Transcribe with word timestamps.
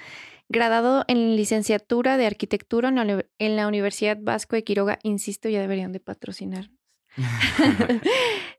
Gradado 0.48 1.04
en 1.08 1.36
licenciatura 1.36 2.16
de 2.16 2.26
arquitectura 2.26 2.88
en 2.88 3.56
la, 3.56 3.68
Universidad 3.68 4.18
Vasco 4.20 4.56
de 4.56 4.64
Quiroga, 4.64 4.98
insisto, 5.02 5.48
ya 5.48 5.60
deberían 5.60 5.92
de 5.92 6.00
patrocinarnos. 6.00 6.78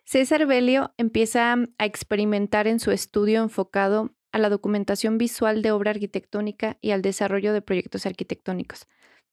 César 0.05 0.45
Belio 0.45 0.93
empieza 0.97 1.55
a 1.77 1.85
experimentar 1.85 2.67
en 2.67 2.79
su 2.79 2.91
estudio 2.91 3.41
enfocado 3.41 4.13
a 4.31 4.37
la 4.37 4.49
documentación 4.49 5.17
visual 5.17 5.61
de 5.61 5.71
obra 5.71 5.91
arquitectónica 5.91 6.77
y 6.81 6.91
al 6.91 7.01
desarrollo 7.01 7.53
de 7.53 7.61
proyectos 7.61 8.05
arquitectónicos. 8.05 8.87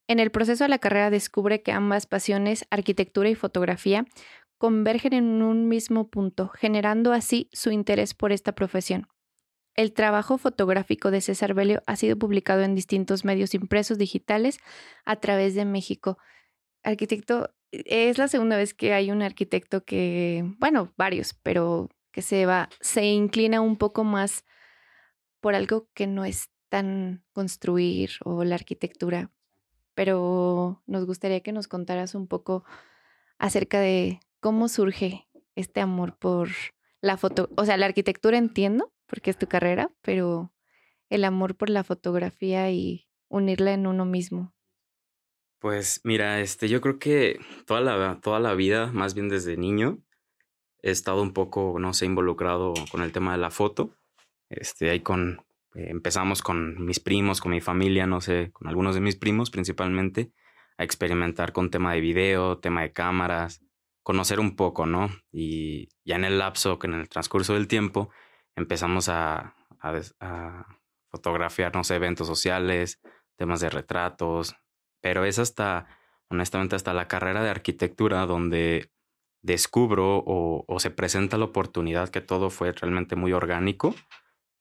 En 0.09 0.21
el 0.21 0.31
proceso 0.31 0.65
de 0.65 0.69
la 0.69 0.79
carrera 0.79 1.11
descubre 1.11 1.63
que 1.63 1.73
ambas 1.73 2.07
pasiones, 2.07 2.65
arquitectura 2.71 3.29
y 3.29 3.35
fotografía, 3.35 4.07
convergen 4.59 5.13
en 5.13 5.43
un 5.43 5.69
mismo 5.69 6.09
punto, 6.09 6.49
generando 6.49 7.13
así 7.13 7.49
su 7.53 7.71
interés 7.71 8.15
por 8.15 8.33
esta 8.33 8.53
profesión. 8.53 9.09
El 9.75 9.93
trabajo 9.93 10.39
fotográfico 10.39 11.11
de 11.11 11.21
César 11.21 11.53
Belio 11.53 11.83
ha 11.87 11.97
sido 11.97 12.19
publicado 12.19 12.63
en 12.63 12.75
distintos 12.75 13.25
medios 13.25 13.55
impresos 13.55 13.99
digitales 13.99 14.59
a 15.05 15.17
través 15.17 15.55
de 15.55 15.67
México. 15.67 16.17
Arquitecto, 16.83 17.55
es 17.71 18.17
la 18.17 18.29
segunda 18.29 18.57
vez 18.57 18.73
que 18.73 18.95
hay 18.95 19.11
un 19.11 19.21
arquitecto 19.21 19.85
que, 19.85 20.45
bueno, 20.59 20.95
varios, 20.97 21.35
pero 21.43 21.91
que 22.11 22.23
se 22.23 22.47
va, 22.47 22.71
se 22.81 23.05
inclina 23.05 23.61
un 23.61 23.77
poco 23.77 24.03
más 24.03 24.47
por 25.41 25.55
algo 25.55 25.89
que 25.93 26.07
no 26.07 26.25
es 26.25 26.49
tan 26.71 27.23
construir 27.33 28.13
o 28.25 28.45
la 28.45 28.55
arquitectura. 28.55 29.31
Pero 29.95 30.83
nos 30.87 31.05
gustaría 31.05 31.43
que 31.43 31.53
nos 31.53 31.69
contaras 31.69 32.15
un 32.15 32.27
poco 32.27 32.65
acerca 33.39 33.79
de 33.81 34.21
¿Cómo 34.41 34.69
surge 34.69 35.27
este 35.55 35.81
amor 35.81 36.17
por 36.19 36.49
la 37.01 37.17
foto? 37.17 37.49
O 37.57 37.65
sea, 37.65 37.77
la 37.77 37.87
arquitectura 37.87 38.39
entiendo, 38.39 38.93
porque 39.07 39.31
es 39.31 39.39
tu 39.39 39.47
carrera, 39.47 39.91
pero 40.03 40.53
el 41.09 41.25
amor 41.25 41.57
por 41.57 41.71
la 41.71 41.85
fotografía 41.85 42.71
y 42.71 43.09
unirla 43.29 43.73
en 43.73 43.87
uno 43.87 44.05
mismo. 44.05 44.55
Pues 45.59 46.01
mira, 46.05 46.41
este, 46.41 46.69
yo 46.69 46.81
creo 46.81 46.99
que 46.99 47.41
toda 47.67 47.81
la, 47.81 48.21
toda 48.21 48.41
la 48.41 48.55
vida, 48.55 48.93
más 48.93 49.15
bien 49.15 49.29
desde 49.29 49.57
niño, 49.57 49.99
he 50.83 50.91
estado 50.91 51.23
un 51.23 51.33
poco, 51.33 51.79
no 51.81 51.95
sé, 51.95 52.07
involucrado 52.07 52.75
con 52.91 53.03
el 53.03 53.13
tema 53.13 53.33
de 53.33 53.39
la 53.39 53.51
foto. 53.51 53.97
Este, 54.49 54.91
ahí 54.91 55.01
con, 55.01 55.45
eh, 55.75 55.89
empezamos 55.89 56.43
con 56.43 56.85
mis 56.85 57.01
primos, 57.01 57.41
con 57.41 57.53
mi 57.53 57.61
familia, 57.61 58.07
no 58.07 58.21
sé, 58.21 58.51
con 58.53 58.69
algunos 58.69 58.95
de 58.95 59.01
mis 59.01 59.17
primos 59.17 59.51
principalmente, 59.51 60.31
a 60.79 60.85
experimentar 60.85 61.53
con 61.53 61.71
tema 61.71 61.95
de 61.95 62.01
video, 62.01 62.59
tema 62.59 62.83
de 62.83 62.93
cámaras, 62.93 63.63
conocer 64.07 64.39
un 64.39 64.55
poco, 64.55 64.87
¿no? 64.87 65.11
Y 65.33 65.89
ya 66.05 66.15
en 66.15 66.25
el 66.25 66.39
lapso, 66.39 66.79
que 66.79 66.87
en 66.87 66.95
el 66.95 67.09
transcurso 67.09 67.55
del 67.55 67.67
tiempo, 67.67 68.09
empezamos 68.55 69.09
a, 69.09 69.57
fotografiar, 71.11 71.75
no 71.75 71.83
sé, 71.83 71.97
eventos 71.97 72.29
sociales, 72.29 73.01
temas 73.37 73.59
de 73.61 73.69
retratos, 73.69 74.55
pero 75.01 75.25
es 75.25 75.41
hasta, 75.41 75.89
honestamente, 76.31 76.77
hasta 76.77 76.95
la 76.95 77.09
carrera 77.09 77.43
de 77.43 77.51
arquitectura 77.51 78.27
donde 78.27 78.93
descubro 79.43 80.19
o, 80.19 80.65
o, 80.69 80.79
se 80.79 80.93
presenta 80.93 81.37
la 81.37 81.47
oportunidad, 81.47 82.11
que 82.11 82.21
todo 82.21 82.49
fue 82.51 82.71
realmente 82.71 83.17
muy 83.17 83.33
orgánico, 83.33 83.93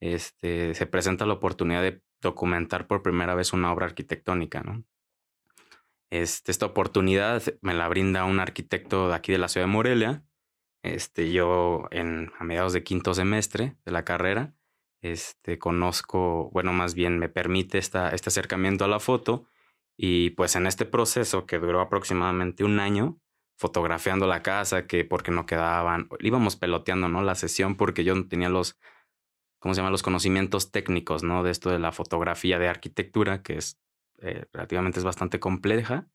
este, 0.01 0.73
se 0.73 0.87
presenta 0.87 1.27
la 1.27 1.33
oportunidad 1.33 1.83
de 1.83 2.01
documentar 2.19 2.87
por 2.87 3.03
primera 3.03 3.35
vez 3.35 3.53
una 3.53 3.71
obra 3.71 3.85
arquitectónica, 3.85 4.61
¿no? 4.61 4.85
Este, 6.11 6.51
esta 6.51 6.67
oportunidad 6.67 7.43
me 7.61 7.73
la 7.73 7.87
brinda 7.87 8.25
un 8.25 8.39
arquitecto 8.39 9.09
de 9.09 9.15
aquí 9.15 9.31
de 9.31 9.37
la 9.37 9.47
ciudad 9.47 9.67
de 9.67 9.71
Morelia. 9.71 10.23
Este, 10.83 11.31
yo 11.31 11.87
en, 11.91 12.31
a 12.37 12.43
mediados 12.43 12.73
de 12.73 12.83
quinto 12.83 13.13
semestre 13.13 13.75
de 13.85 13.91
la 13.91 14.05
carrera, 14.05 14.53
este, 15.01 15.59
conozco, 15.59 16.49
bueno, 16.51 16.73
más 16.73 16.93
bien 16.93 17.19
me 17.19 17.29
permite 17.29 17.77
esta, 17.77 18.09
este 18.09 18.29
acercamiento 18.29 18.85
a 18.85 18.87
la 18.87 18.99
foto 18.99 19.47
y 19.97 20.31
pues 20.31 20.55
en 20.55 20.67
este 20.67 20.85
proceso 20.85 21.45
que 21.45 21.59
duró 21.59 21.81
aproximadamente 21.81 22.63
un 22.63 22.79
año, 22.79 23.19
fotografiando 23.57 24.27
la 24.27 24.41
casa, 24.41 24.87
que 24.87 25.05
porque 25.05 25.31
no 25.31 25.45
quedaban, 25.45 26.09
íbamos 26.19 26.55
peloteando, 26.55 27.07
¿no? 27.07 27.21
La 27.21 27.35
sesión 27.35 27.75
porque 27.77 28.03
yo 28.03 28.15
no 28.15 28.27
tenía 28.27 28.49
los, 28.49 28.77
¿cómo 29.59 29.73
se 29.73 29.79
llama? 29.79 29.91
Los 29.91 30.03
conocimientos 30.03 30.71
técnicos, 30.71 31.23
¿no? 31.23 31.43
De 31.43 31.51
esto 31.51 31.69
de 31.69 31.79
la 31.79 31.91
fotografía 31.91 32.59
de 32.59 32.67
arquitectura, 32.67 33.41
que 33.41 33.57
es 33.57 33.79
eh, 34.25 34.45
relativamente 34.51 34.99
es 34.99 35.05
bastante 35.05 35.39
compleja. 35.39 36.07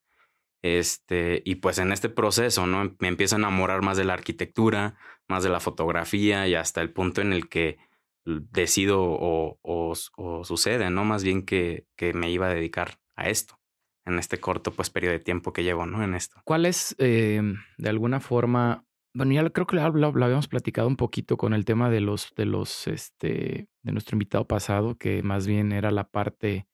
Este, 0.63 1.43
y 1.45 1.57
pues 1.57 1.79
en 1.79 1.93
este 1.93 2.11
proceso, 2.11 2.67
¿no? 2.67 2.97
Me 2.99 3.09
empiezo 3.09 3.37
a 3.37 3.39
enamorar 3.39 3.83
más 3.83 3.97
de 3.97 4.05
la 4.05 4.13
arquitectura, 4.13 4.97
más 5.29 5.43
de 5.43 5.49
la 5.49 5.61
fotografía 5.61 6.47
y 6.49 6.55
hasta 6.55 6.83
el 6.83 6.93
punto 6.93 7.23
en 7.23 7.33
el 7.33 7.49
que 7.49 7.79
decido 8.25 9.03
o, 9.03 9.59
o, 9.63 10.45
sucede, 10.45 10.91
¿no? 10.91 11.05
Más 11.05 11.25
bien 11.25 11.45
que, 11.45 11.87
que, 11.97 12.13
me 12.13 12.31
iba 12.31 12.47
a 12.47 12.55
dedicar 12.55 12.99
a 13.17 13.31
esto 13.31 13.59
en 14.05 14.19
este 14.19 14.39
corto 14.39 14.73
pues 14.73 14.91
periodo 14.91 15.13
de 15.13 15.21
tiempo 15.21 15.53
que 15.53 15.63
llevo, 15.63 15.87
¿no? 15.87 16.03
En 16.03 16.15
esto. 16.15 16.41
¿Cuál 16.45 16.67
es, 16.67 16.95
em, 16.99 17.57
de 17.79 17.89
alguna 17.89 18.21
forma, 18.21 18.85
bueno, 19.15 19.33
ya 19.33 19.49
creo 19.51 19.67
que 19.67 19.77
lo, 19.77 19.91
lo, 19.93 20.25
habíamos 20.25 20.49
platicado 20.49 20.89
un 20.89 20.97
poquito 20.97 21.37
con 21.37 21.55
el 21.55 21.65
tema 21.65 21.91
de 21.91 22.01
los, 22.01 22.33
de 22.37 22.45
los, 22.45 22.87
este, 22.87 23.69
de 23.83 23.93
nuestro 23.93 24.17
invitado 24.17 24.47
pasado, 24.47 24.97
que 24.97 25.23
más 25.23 25.47
bien 25.47 25.73
era 25.73 25.91
la 25.91 26.05
parte 26.05 26.67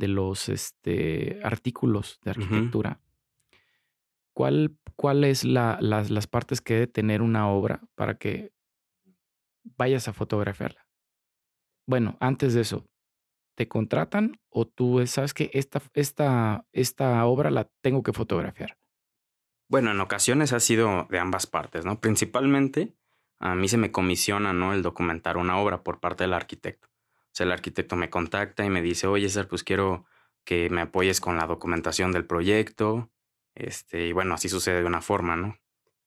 de 0.00 0.08
los 0.08 0.48
este, 0.48 1.38
artículos 1.44 2.18
de 2.24 2.30
arquitectura, 2.30 3.00
¿cuál, 4.34 4.76
cuál 4.96 5.24
es 5.24 5.44
la, 5.44 5.78
las, 5.80 6.10
las 6.10 6.26
partes 6.26 6.62
que 6.62 6.74
debe 6.74 6.86
tener 6.86 7.20
una 7.20 7.48
obra 7.48 7.82
para 7.94 8.16
que 8.16 8.52
vayas 9.76 10.08
a 10.08 10.14
fotografiarla? 10.14 10.86
Bueno, 11.86 12.16
antes 12.18 12.54
de 12.54 12.62
eso, 12.62 12.86
¿te 13.56 13.68
contratan 13.68 14.40
o 14.48 14.66
tú 14.66 15.06
sabes 15.06 15.34
que 15.34 15.50
esta, 15.52 15.82
esta, 15.92 16.66
esta 16.72 17.24
obra 17.26 17.50
la 17.50 17.68
tengo 17.82 18.02
que 18.02 18.14
fotografiar? 18.14 18.78
Bueno, 19.68 19.90
en 19.90 20.00
ocasiones 20.00 20.54
ha 20.54 20.60
sido 20.60 21.06
de 21.10 21.18
ambas 21.18 21.46
partes, 21.46 21.84
¿no? 21.84 22.00
Principalmente 22.00 22.96
a 23.38 23.54
mí 23.54 23.68
se 23.68 23.76
me 23.76 23.92
comisiona, 23.92 24.54
¿no? 24.54 24.72
El 24.72 24.82
documentar 24.82 25.36
una 25.36 25.58
obra 25.58 25.82
por 25.82 26.00
parte 26.00 26.24
del 26.24 26.32
arquitecto. 26.32 26.89
O 27.30 27.32
sea, 27.32 27.46
el 27.46 27.52
arquitecto 27.52 27.96
me 27.96 28.10
contacta 28.10 28.64
y 28.64 28.70
me 28.70 28.82
dice, 28.82 29.06
oye, 29.06 29.28
César, 29.28 29.46
pues 29.46 29.62
quiero 29.62 30.04
que 30.44 30.68
me 30.68 30.80
apoyes 30.80 31.20
con 31.20 31.36
la 31.36 31.46
documentación 31.46 32.10
del 32.12 32.26
proyecto. 32.26 33.10
Este, 33.54 34.08
y 34.08 34.12
bueno, 34.12 34.34
así 34.34 34.48
sucede 34.48 34.80
de 34.80 34.86
una 34.86 35.00
forma, 35.00 35.36
¿no? 35.36 35.56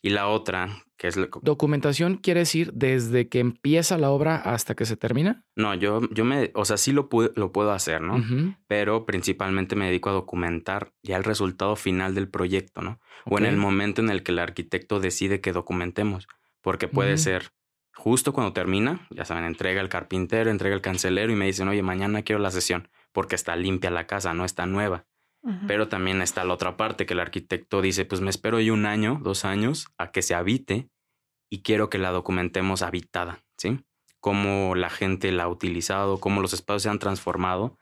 Y 0.06 0.10
la 0.10 0.28
otra, 0.28 0.84
que 0.98 1.08
es... 1.08 1.18
¿Documentación 1.42 2.18
quiere 2.18 2.42
decir 2.42 2.74
desde 2.74 3.30
que 3.30 3.40
empieza 3.40 3.98
la 3.98 4.10
obra 4.10 4.36
hasta 4.36 4.76
que 4.76 4.86
se 4.86 4.98
termina? 4.98 5.46
No, 5.56 5.74
yo, 5.76 6.02
yo 6.12 6.26
me... 6.26 6.52
O 6.56 6.66
sea, 6.66 6.76
sí 6.76 6.92
lo, 6.92 7.08
lo 7.36 7.52
puedo 7.54 7.72
hacer, 7.72 8.02
¿no? 8.02 8.22
Pero 8.68 9.06
principalmente 9.06 9.78
me 9.78 9.86
dedico 9.86 10.10
a 10.10 10.14
documentar 10.14 10.92
ya 11.04 11.16
el 11.16 11.24
resultado 11.24 11.78
final 11.78 12.16
del 12.16 12.28
proyecto, 12.28 12.82
¿no? 12.82 13.00
O 13.26 13.38
en 13.38 13.46
el 13.46 13.56
momento 13.56 14.02
en 14.02 14.10
el 14.10 14.24
que 14.24 14.34
el 14.34 14.40
arquitecto 14.40 15.00
decide 15.00 15.40
que 15.40 15.54
documentemos. 15.54 16.28
Porque 16.60 16.90
puede 16.90 17.18
ser 17.18 17.54
justo 17.94 18.34
cuando 18.34 18.54
termina, 18.54 19.08
ya 19.10 19.26
saben, 19.26 19.46
entrega 19.46 19.82
el 19.82 19.90
carpintero, 19.90 20.50
entrega 20.50 20.76
el 20.76 20.82
cancelero 20.82 21.32
y 21.32 21.36
me 21.36 21.46
dicen, 21.46 21.68
oye, 21.68 21.82
mañana 21.84 22.24
quiero 22.24 22.42
la 22.42 22.52
sesión 22.52 22.90
porque 23.14 23.36
está 23.36 23.56
limpia 23.56 23.92
la 23.92 24.08
casa, 24.08 24.34
no 24.34 24.44
está 24.44 24.66
nueva. 24.66 25.06
Pero 25.68 25.90
también 25.90 26.22
está 26.22 26.46
la 26.46 26.54
otra 26.54 26.78
parte 26.78 27.06
que 27.06 27.14
el 27.14 27.20
arquitecto 27.20 27.82
dice, 27.82 28.06
pues 28.06 28.22
me 28.22 28.30
espero 28.30 28.62
yo 28.62 28.74
un 28.74 28.86
año, 28.86 29.20
dos 29.22 29.44
años 29.44 29.88
a 29.98 30.12
que 30.12 30.22
se 30.22 30.36
habite 30.36 30.88
y 31.50 31.64
quiero 31.64 31.90
que 31.90 31.98
la 31.98 32.12
documentemos 32.12 32.82
habitada, 32.82 33.44
¿sí? 33.58 33.84
Cómo 34.22 34.74
la 34.74 34.90
gente 34.90 35.34
la 35.34 35.44
ha 35.44 35.48
utilizado, 35.50 36.22
cómo 36.22 36.40
los 36.40 36.54
espacios 36.54 36.84
se 36.84 36.90
han 36.90 37.00
transformado. 37.00 37.78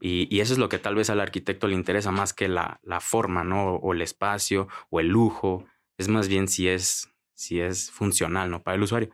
Y, 0.00 0.40
eso 0.40 0.54
es 0.54 0.58
lo 0.58 0.70
que 0.70 0.78
tal 0.78 0.94
vez 0.94 1.10
al 1.10 1.20
arquitecto 1.20 1.68
le 1.68 1.74
interesa 1.74 2.10
más 2.10 2.32
que 2.32 2.48
la, 2.48 2.80
la 2.82 3.00
forma, 3.00 3.44
¿no? 3.44 3.74
O 3.74 3.92
el 3.92 4.00
espacio 4.00 4.68
o 4.88 4.98
el 4.98 5.08
lujo. 5.08 5.66
Es 5.98 6.08
más 6.08 6.28
bien 6.28 6.48
si 6.48 6.68
es, 6.68 7.12
si 7.34 7.60
es 7.60 7.90
funcional, 7.90 8.50
¿no? 8.50 8.62
Para 8.62 8.76
el 8.76 8.82
usuario. 8.82 9.10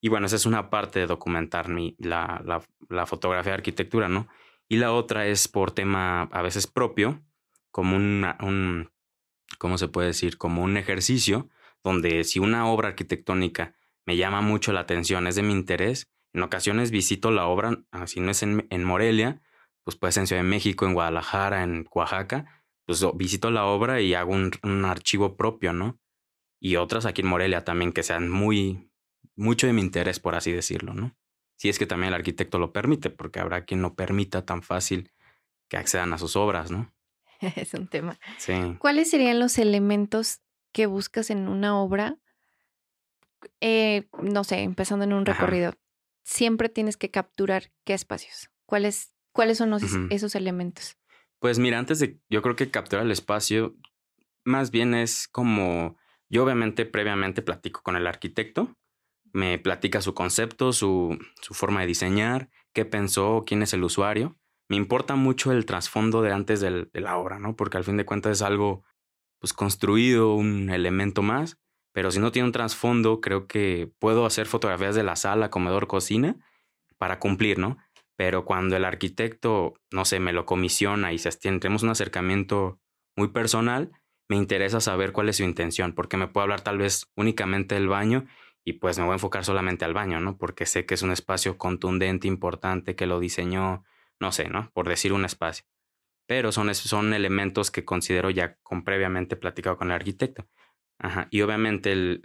Y 0.00 0.08
bueno, 0.08 0.26
esa 0.26 0.36
es 0.36 0.46
una 0.46 0.70
parte 0.70 1.00
de 1.00 1.06
documentar 1.06 1.68
mi, 1.68 1.96
la, 1.98 2.42
la, 2.88 3.06
fotografía 3.06 3.52
de 3.52 3.58
arquitectura, 3.58 4.08
¿no? 4.08 4.28
Y 4.68 4.76
la 4.76 4.92
otra 4.92 5.26
es 5.26 5.48
por 5.48 5.72
tema 5.72 6.22
a 6.22 6.42
veces 6.42 6.66
propio, 6.66 7.20
como 7.70 7.96
un, 7.96 8.90
¿cómo 9.58 9.78
se 9.78 9.88
puede 9.88 10.08
decir? 10.08 10.38
Como 10.38 10.62
un 10.62 10.76
ejercicio 10.76 11.48
donde 11.82 12.24
si 12.24 12.38
una 12.38 12.66
obra 12.68 12.88
arquitectónica 12.88 13.74
me 14.06 14.16
llama 14.16 14.40
mucho 14.40 14.72
la 14.72 14.80
atención, 14.80 15.26
es 15.26 15.36
de 15.36 15.42
mi 15.42 15.52
interés, 15.52 16.08
en 16.32 16.42
ocasiones 16.42 16.90
visito 16.90 17.30
la 17.30 17.46
obra, 17.46 17.82
ah, 17.90 18.06
si 18.06 18.20
no 18.20 18.30
es 18.30 18.42
en, 18.42 18.66
en 18.70 18.84
Morelia, 18.84 19.42
pues 19.84 19.96
puede 19.96 20.12
ser 20.12 20.22
en 20.22 20.26
Ciudad 20.26 20.42
de 20.42 20.48
México, 20.48 20.86
en 20.86 20.94
Guadalajara, 20.94 21.62
en 21.62 21.86
Oaxaca, 21.90 22.62
pues 22.84 23.04
visito 23.14 23.50
la 23.50 23.64
obra 23.64 24.00
y 24.00 24.14
hago 24.14 24.32
un, 24.32 24.50
un 24.62 24.84
archivo 24.84 25.36
propio, 25.36 25.72
¿no? 25.72 25.98
Y 26.60 26.76
otras 26.76 27.06
aquí 27.06 27.22
en 27.22 27.28
Morelia 27.28 27.64
también 27.64 27.92
que 27.92 28.02
sean 28.02 28.28
muy, 28.28 28.90
mucho 29.38 29.66
de 29.66 29.72
mi 29.72 29.80
interés, 29.80 30.20
por 30.20 30.34
así 30.34 30.52
decirlo, 30.52 30.92
¿no? 30.92 31.16
Si 31.56 31.68
es 31.68 31.78
que 31.78 31.86
también 31.86 32.08
el 32.08 32.14
arquitecto 32.14 32.58
lo 32.58 32.72
permite, 32.72 33.08
porque 33.10 33.40
habrá 33.40 33.64
quien 33.64 33.80
no 33.80 33.94
permita 33.94 34.44
tan 34.44 34.62
fácil 34.62 35.12
que 35.68 35.76
accedan 35.76 36.12
a 36.12 36.18
sus 36.18 36.36
obras, 36.36 36.70
¿no? 36.70 36.92
es 37.56 37.74
un 37.74 37.88
tema. 37.88 38.18
Sí. 38.38 38.54
¿Cuáles 38.78 39.10
serían 39.10 39.38
los 39.38 39.58
elementos 39.58 40.40
que 40.72 40.86
buscas 40.86 41.30
en 41.30 41.48
una 41.48 41.80
obra? 41.80 42.18
Eh, 43.60 44.08
no 44.20 44.44
sé, 44.44 44.60
empezando 44.60 45.04
en 45.04 45.12
un 45.12 45.24
recorrido. 45.24 45.72
Siempre 46.24 46.68
tienes 46.68 46.96
que 46.96 47.10
capturar 47.10 47.70
qué 47.84 47.94
espacios. 47.94 48.50
¿Cuáles, 48.66 49.14
cuáles 49.32 49.58
son 49.58 49.72
esos 50.10 50.34
elementos? 50.34 50.96
Pues 51.38 51.58
mira, 51.58 51.78
antes 51.78 52.00
de, 52.00 52.18
yo 52.28 52.42
creo 52.42 52.56
que 52.56 52.70
capturar 52.70 53.06
el 53.06 53.12
espacio, 53.12 53.76
más 54.44 54.70
bien 54.70 54.94
es 54.94 55.28
como, 55.28 55.96
yo 56.28 56.44
obviamente 56.44 56.84
previamente 56.84 57.42
platico 57.42 57.82
con 57.82 57.96
el 57.96 58.06
arquitecto, 58.06 58.76
me 59.32 59.58
platica 59.58 60.00
su 60.00 60.14
concepto, 60.14 60.72
su, 60.72 61.18
su 61.40 61.54
forma 61.54 61.80
de 61.80 61.86
diseñar, 61.86 62.50
qué 62.72 62.84
pensó, 62.84 63.44
quién 63.46 63.62
es 63.62 63.72
el 63.72 63.84
usuario 63.84 64.36
me 64.68 64.76
importa 64.76 65.16
mucho 65.16 65.50
el 65.50 65.64
trasfondo 65.64 66.22
de 66.22 66.32
antes 66.32 66.60
de 66.60 66.88
la 66.92 67.16
obra, 67.16 67.38
¿no? 67.38 67.56
Porque 67.56 67.78
al 67.78 67.84
fin 67.84 67.96
de 67.96 68.04
cuentas 68.04 68.32
es 68.32 68.42
algo 68.42 68.84
pues 69.40 69.52
construido, 69.52 70.34
un 70.34 70.68
elemento 70.68 71.22
más, 71.22 71.58
pero 71.92 72.10
si 72.10 72.18
no 72.18 72.32
tiene 72.32 72.46
un 72.46 72.52
trasfondo, 72.52 73.20
creo 73.20 73.46
que 73.46 73.90
puedo 73.98 74.26
hacer 74.26 74.46
fotografías 74.46 74.94
de 74.94 75.04
la 75.04 75.16
sala, 75.16 75.50
comedor, 75.50 75.86
cocina 75.86 76.36
para 76.98 77.18
cumplir, 77.18 77.58
¿no? 77.58 77.78
Pero 78.16 78.44
cuando 78.44 78.76
el 78.76 78.84
arquitecto, 78.84 79.74
no 79.90 80.04
sé, 80.04 80.20
me 80.20 80.32
lo 80.32 80.44
comisiona 80.44 81.12
y 81.12 81.18
se 81.18 81.30
tenemos 81.30 81.82
un 81.82 81.90
acercamiento 81.90 82.80
muy 83.16 83.28
personal, 83.28 83.92
me 84.28 84.36
interesa 84.36 84.80
saber 84.80 85.12
cuál 85.12 85.28
es 85.28 85.36
su 85.36 85.44
intención, 85.44 85.92
porque 85.92 86.16
me 86.16 86.26
puede 86.26 86.42
hablar 86.42 86.60
tal 86.60 86.78
vez 86.78 87.06
únicamente 87.16 87.76
del 87.76 87.88
baño 87.88 88.26
y 88.68 88.74
pues 88.74 88.98
me 88.98 89.04
voy 89.04 89.12
a 89.12 89.14
enfocar 89.14 89.46
solamente 89.46 89.86
al 89.86 89.94
baño, 89.94 90.20
¿no? 90.20 90.36
Porque 90.36 90.66
sé 90.66 90.84
que 90.84 90.92
es 90.92 91.00
un 91.00 91.10
espacio 91.10 91.56
contundente, 91.56 92.28
importante, 92.28 92.94
que 92.94 93.06
lo 93.06 93.18
diseñó, 93.18 93.82
no 94.20 94.30
sé, 94.30 94.50
¿no? 94.50 94.70
Por 94.74 94.90
decir 94.90 95.14
un 95.14 95.24
espacio. 95.24 95.64
Pero 96.26 96.52
son, 96.52 96.74
son 96.74 97.14
elementos 97.14 97.70
que 97.70 97.86
considero 97.86 98.28
ya 98.28 98.58
con 98.62 98.84
previamente 98.84 99.36
platicado 99.36 99.78
con 99.78 99.88
el 99.88 99.94
arquitecto. 99.94 100.46
Ajá. 100.98 101.28
Y 101.30 101.40
obviamente, 101.40 101.92
el, 101.92 102.20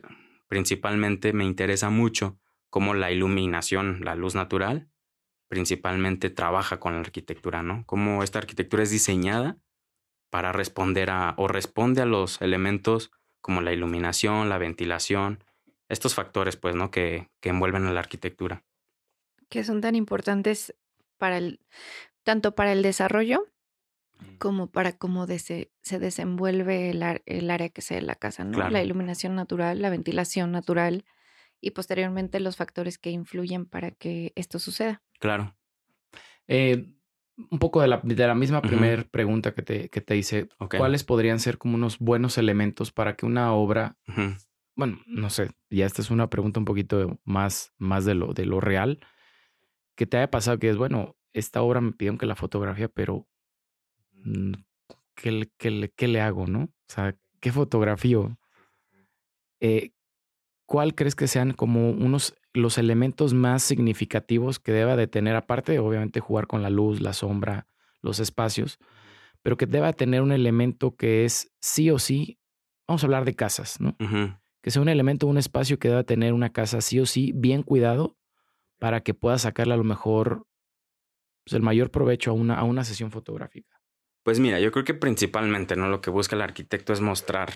principalmente 0.50 1.31
me 1.31 1.45
interesa 1.45 1.90
mucho 1.90 2.38
cómo 2.69 2.94
la 2.94 3.10
iluminación, 3.10 4.01
la 4.04 4.16
luz 4.16 4.36
natural, 4.36 4.89
principalmente 5.48 6.30
trabaja 6.30 6.78
con 6.78 6.92
la 6.92 7.00
arquitectura, 7.00 7.63
¿no? 7.63 7.86
Cómo 7.86 8.22
esta 8.22 8.39
arquitectura 8.39 8.84
es 8.84 8.89
diseñada 8.89 9.60
para 10.30 10.51
responder 10.51 11.10
a 11.10 11.36
o 11.38 11.48
responde 11.48 12.01
a 12.01 12.06
los 12.06 12.42
elementos 12.42 13.12
como 13.39 13.62
la 13.62 13.72
iluminación, 13.72 14.50
la 14.50 14.57
ventilación, 14.57 15.42
estos 15.89 16.15
factores, 16.15 16.56
pues, 16.56 16.75
¿no? 16.75 16.91
Que, 16.91 17.30
que 17.39 17.50
envuelven 17.50 17.85
a 17.85 17.91
la 17.91 18.00
arquitectura. 18.00 18.63
Que 19.50 19.63
son 19.63 19.81
tan 19.81 19.95
importantes 19.95 20.75
para 21.18 21.38
el, 21.38 21.59
tanto 22.24 22.56
para 22.56 22.71
el 22.71 22.81
desarrollo 22.81 23.45
mm. 24.19 24.38
como 24.38 24.68
para 24.68 24.97
cómo 24.97 25.27
se 25.27 26.00
desenvuelve 26.00 26.89
el, 26.89 27.50
área 27.51 27.69
que 27.69 27.81
sea 27.81 28.01
la 28.01 28.15
casa, 28.15 28.44
¿no? 28.44 28.69
La 28.69 28.83
iluminación 28.83 29.35
natural, 29.35 29.81
la 29.81 29.89
ventilación 29.89 30.51
natural 30.51 31.06
y 31.62 31.71
posteriormente 31.71 32.39
los 32.39 32.57
factores 32.57 32.97
que 32.97 33.12
influyen 33.12 33.65
para 33.65 33.91
que 33.91 34.33
esto 34.36 34.59
suceda. 34.59 35.01
Claro. 35.19 35.56
Eh, 36.47 36.94
un 37.38 37.59
poco 37.59 37.81
de 37.81 37.88
la, 37.88 38.01
de 38.03 38.27
la 38.27 38.36
misma 38.36 38.62
primera 38.62 39.03
pregunta 39.03 39.53
que 39.53 39.62
te, 39.62 39.89
que 39.89 40.01
te 40.01 40.15
hice, 40.15 40.50
¿cuáles 40.77 41.03
podrían 41.03 41.39
ser 41.39 41.57
como 41.57 41.75
unos 41.75 41.97
buenos 42.00 42.38
elementos 42.38 42.91
para 42.91 43.15
que 43.15 43.25
una 43.25 43.53
obra, 43.53 43.97
bueno, 44.75 45.00
no 45.06 45.30
sé, 45.30 45.52
ya 45.70 45.86
esta 45.86 46.02
es 46.02 46.10
una 46.10 46.30
pregunta 46.30 46.60
un 46.60 46.66
poquito 46.66 47.20
más, 47.24 47.74
más 47.78 48.06
de, 48.06 48.16
lo, 48.16 48.34
de 48.34 48.46
lo 48.46 48.60
real, 48.60 49.00
que 49.96 50.06
te 50.06 50.18
haya 50.18 50.31
pasado 50.31 50.60
que 50.60 50.70
es, 50.70 50.78
bueno, 50.78 51.16
esta 51.34 51.62
obra 51.62 51.81
me 51.81 51.92
pidieron 51.92 52.18
que 52.18 52.25
la 52.25 52.36
fotografía, 52.36 52.88
pero 52.88 53.28
¿qué, 55.16 55.50
qué, 55.58 55.92
qué 55.96 56.08
le 56.08 56.22
hago, 56.22 56.48
no? 56.48 56.64
O 56.64 56.72
sea, 56.88 57.16
¿qué 57.40 57.52
fotografío? 57.52 58.38
Eh, 59.60 59.92
¿Cuál 60.66 60.96
crees 60.96 61.16
que 61.16 61.28
sean 61.28 61.54
como 61.54 61.92
unos 61.92 62.36
los 62.54 62.78
elementos 62.78 63.34
más 63.34 63.64
significativos 63.64 64.60
que 64.60 64.72
deba 64.72 64.96
de 64.96 65.08
tener, 65.08 65.36
aparte 65.36 65.72
de 65.72 65.80
obviamente 65.80 66.20
jugar 66.20 66.48
con 66.48 66.62
la 66.62 66.70
luz, 66.70 67.02
la 67.02 67.14
sombra, 67.14 67.68
los 68.02 68.20
espacios, 68.20 68.78
pero 69.42 69.58
que 69.58 69.66
deba 69.66 69.94
tener 69.94 70.22
un 70.22 70.31
elemento 70.31 70.96
que 70.96 71.25
es 71.25 71.52
sí 71.60 71.90
o 71.90 72.00
sí, 72.00 72.39
vamos 72.88 73.03
a 73.03 73.08
hablar 73.08 73.25
de 73.25 73.36
casas, 73.36 73.80
¿no? 73.80 73.96
Que 74.63 74.72
sea 74.72 74.82
un 74.82 74.89
elemento, 74.89 75.27
un 75.27 75.38
espacio 75.38 75.77
que 75.77 75.89
deba 75.89 76.03
tener 76.03 76.34
una 76.34 76.51
casa 76.51 76.82
sí 76.82 77.00
o 77.00 77.05
sí 77.05 77.34
bien 77.36 77.62
cuidado 77.62 78.17
para 78.79 79.01
que 79.01 79.13
pueda 79.13 79.38
sacarle 79.38 79.75
a 79.75 79.77
lo 79.77 79.84
mejor 79.84 80.48
pues, 81.43 81.53
el 81.53 81.62
mayor 81.62 81.91
provecho 81.91 82.32
a 82.32 82.34
una, 82.34 82.55
a 82.55 82.63
una 82.63 82.84
sesión 82.84 83.12
fotográfica? 83.12 83.79
Pues 84.24 84.39
mira, 84.39 84.60
yo 84.60 84.72
creo 84.72 84.86
que 84.86 84.93
principalmente 84.93 85.75
¿no? 85.75 85.89
lo 85.89 86.01
que 86.01 86.10
busca 86.10 86.36
el 86.36 86.41
arquitecto 86.41 86.93
es 86.93 87.01
mostrar 87.01 87.53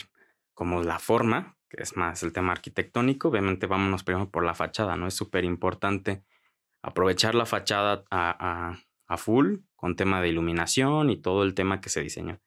como 0.53 0.83
la 0.83 0.99
forma, 0.99 1.57
que 1.69 1.81
es 1.81 1.95
más 1.95 2.23
el 2.23 2.33
tema 2.33 2.51
arquitectónico. 2.51 3.29
Obviamente 3.29 3.67
vámonos 3.67 4.03
primero 4.03 4.29
por 4.29 4.43
la 4.43 4.53
fachada, 4.53 4.97
¿no? 4.97 5.07
Es 5.07 5.13
súper 5.13 5.45
importante 5.45 6.23
aprovechar 6.81 7.35
la 7.35 7.45
fachada 7.45 8.03
a, 8.09 8.77
a, 9.07 9.17
full 9.17 9.59
con 9.75 9.95
tema 9.95 10.21
de 10.21 10.29
iluminación 10.29 11.09
y 11.09 11.17
todo 11.17 11.43
el 11.43 11.53
tema 11.53 11.79
que 11.79 11.89
se 11.89 12.01
diseñó. 12.01 12.39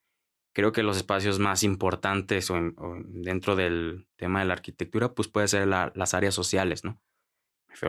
Creo 0.61 0.73
que 0.73 0.83
los 0.83 0.99
espacios 0.99 1.39
más 1.39 1.63
importantes 1.63 2.51
o, 2.51 2.61
dentro 3.07 3.57
del 3.57 4.07
tema 4.17 4.41
de 4.41 4.45
la 4.45 4.53
arquitectura, 4.53 5.15
pues 5.15 5.27
puede 5.27 5.49
ser 5.49 5.67
las 5.67 6.13
áreas 6.13 6.35
sociales, 6.35 6.85
¿no? 6.85 7.01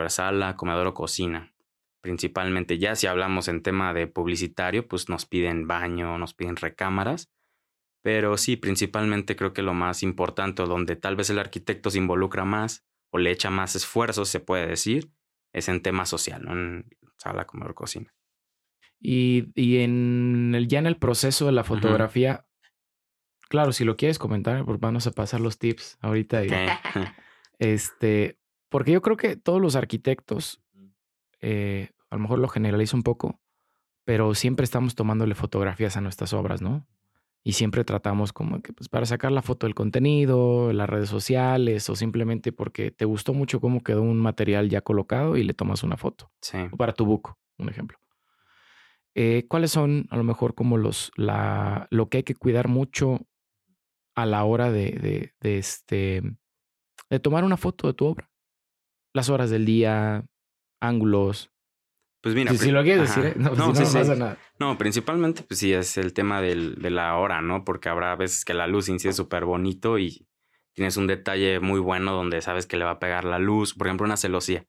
sala, 0.08 0.56
comedor 0.56 0.88
o 0.88 0.94
cocina. 0.94 1.54
Principalmente 2.00 2.80
ya 2.80 2.96
si 2.96 3.08
hablamos 3.08 3.50
en 3.50 3.62
tema 3.62 3.94
de 3.94 4.08
publicitario, 4.08 4.88
pues 4.88 5.10
nos 5.10 5.26
piden 5.26 5.68
baño, 5.68 6.18
nos 6.18 6.34
piden 6.34 6.56
recámaras. 6.56 7.30
Pero 8.04 8.38
sí, 8.38 8.56
principalmente 8.56 9.36
creo 9.36 9.52
que 9.52 9.64
lo 9.64 9.74
más 9.74 10.02
importante 10.02 10.62
o 10.62 10.66
donde 10.66 10.96
tal 10.96 11.18
vez 11.18 11.30
el 11.30 11.40
arquitecto 11.40 11.90
se 11.90 11.98
involucra 11.98 12.46
más 12.46 12.86
o 13.12 13.18
le 13.18 13.32
echa 13.32 13.50
más 13.50 13.76
esfuerzo, 13.76 14.24
se 14.24 14.40
puede 14.40 14.66
decir, 14.66 15.12
es 15.52 15.68
en 15.68 15.82
tema 15.82 16.06
social, 16.06 16.42
¿no? 16.46 16.54
En 16.54 16.86
sala, 17.18 17.46
comedor, 17.46 17.74
cocina. 17.74 18.16
Y, 18.98 19.52
y 19.56 19.80
en 19.80 20.54
el, 20.56 20.70
ya 20.70 20.80
en 20.80 20.86
el 20.86 20.96
proceso 20.96 21.48
de 21.48 21.52
la 21.52 21.66
fotografía, 21.66 22.46
claro, 23.52 23.74
si 23.74 23.84
lo 23.84 23.98
quieres 23.98 24.18
comentar, 24.18 24.64
pues 24.64 24.80
vamos 24.80 25.06
a 25.08 25.12
pasar 25.12 25.42
los 25.42 25.60
tips 25.60 25.98
ahorita. 26.00 26.42
este, 27.60 28.40
porque 28.70 28.94
yo 28.94 29.02
creo 29.02 29.18
que 29.18 29.36
todos 29.36 29.62
los 29.62 29.76
arquitectos, 29.76 30.62
eh, 31.42 31.90
a 32.10 32.16
lo 32.16 32.22
mejor 32.22 32.40
lo 32.40 32.48
generalizo 32.48 32.96
un 32.96 33.04
poco, 33.04 33.42
pero 34.06 34.34
siempre 34.36 34.64
estamos 34.64 34.96
tomándole 34.96 35.36
fotografías 35.36 35.98
a 35.98 36.02
nuestras 36.02 36.32
obras, 36.32 36.62
¿no? 36.62 36.88
Y 37.44 37.54
siempre 37.54 37.84
tratamos 37.84 38.32
como 38.32 38.62
que 38.62 38.72
pues, 38.72 38.88
para 38.88 39.06
sacar 39.06 39.34
la 39.34 39.42
foto 39.42 39.68
del 39.68 39.76
contenido, 39.76 40.72
las 40.72 40.90
redes 40.90 41.10
sociales 41.10 41.90
o 41.90 41.96
simplemente 41.98 42.54
porque 42.54 42.90
te 42.90 43.04
gustó 43.04 43.34
mucho 43.34 43.60
cómo 43.60 43.84
quedó 43.84 44.02
un 44.02 44.20
material 44.20 44.70
ya 44.70 44.80
colocado 44.80 45.36
y 45.36 45.44
le 45.44 45.54
tomas 45.54 45.84
una 45.84 45.98
foto. 45.98 46.32
Sí. 46.40 46.58
O 46.72 46.78
para 46.78 46.94
tu 46.94 47.06
book, 47.06 47.36
un 47.58 47.68
ejemplo. 47.68 47.98
Eh, 49.14 49.46
¿Cuáles 49.50 49.72
son 49.72 50.08
a 50.10 50.16
lo 50.16 50.24
mejor 50.24 50.56
como 50.56 50.78
los, 50.78 51.12
la, 51.18 51.88
lo 51.90 52.08
que 52.08 52.18
hay 52.18 52.24
que 52.24 52.36
cuidar 52.36 52.70
mucho 52.70 53.28
a 54.22 54.26
la 54.26 54.44
hora 54.44 54.72
de, 54.72 54.92
de, 54.92 55.34
de 55.40 55.58
este, 55.58 56.22
de 57.10 57.20
tomar 57.20 57.44
una 57.44 57.58
foto 57.58 57.88
de 57.88 57.94
tu 57.94 58.06
obra? 58.06 58.30
Las 59.14 59.30
horas 59.30 59.50
del 59.50 59.66
día, 59.66 60.26
ángulos. 60.82 61.52
Pues 62.22 62.36
mira, 62.36 62.52
Si, 62.52 62.60
si 62.60 62.72
lo 62.72 62.84
quieres 62.84 63.10
Ajá. 63.10 63.22
decir, 63.22 63.38
¿eh? 63.38 63.40
no, 63.44 63.56
No, 63.56 63.56
si 63.56 63.70
no, 63.70 63.76
sí, 63.76 63.82
no 63.84 63.90
sí. 63.90 63.98
pasa 63.98 64.16
nada. 64.16 64.38
No, 64.60 64.78
principalmente, 64.78 65.44
pues 65.44 65.60
sí, 65.60 65.74
es 65.74 65.98
el 65.98 66.14
tema 66.14 66.42
del, 66.42 66.76
de 66.76 66.92
la 66.92 67.18
hora, 67.18 67.42
¿no? 67.42 67.66
Porque 67.66 67.90
habrá 67.90 68.16
veces 68.16 68.46
que 68.46 68.54
la 68.54 68.68
luz 68.68 68.90
incide 68.90 69.14
súper 69.14 69.46
bonito 69.46 69.98
y 69.98 70.28
tienes 70.74 70.98
un 70.98 71.08
detalle 71.08 71.60
muy 71.60 71.80
bueno 71.80 72.14
donde 72.14 72.42
sabes 72.42 72.68
que 72.68 72.78
le 72.78 72.86
va 72.86 72.92
a 72.92 73.00
pegar 73.00 73.26
la 73.26 73.40
luz. 73.40 73.74
Por 73.74 73.88
ejemplo, 73.88 74.06
una 74.06 74.18
celosía. 74.18 74.66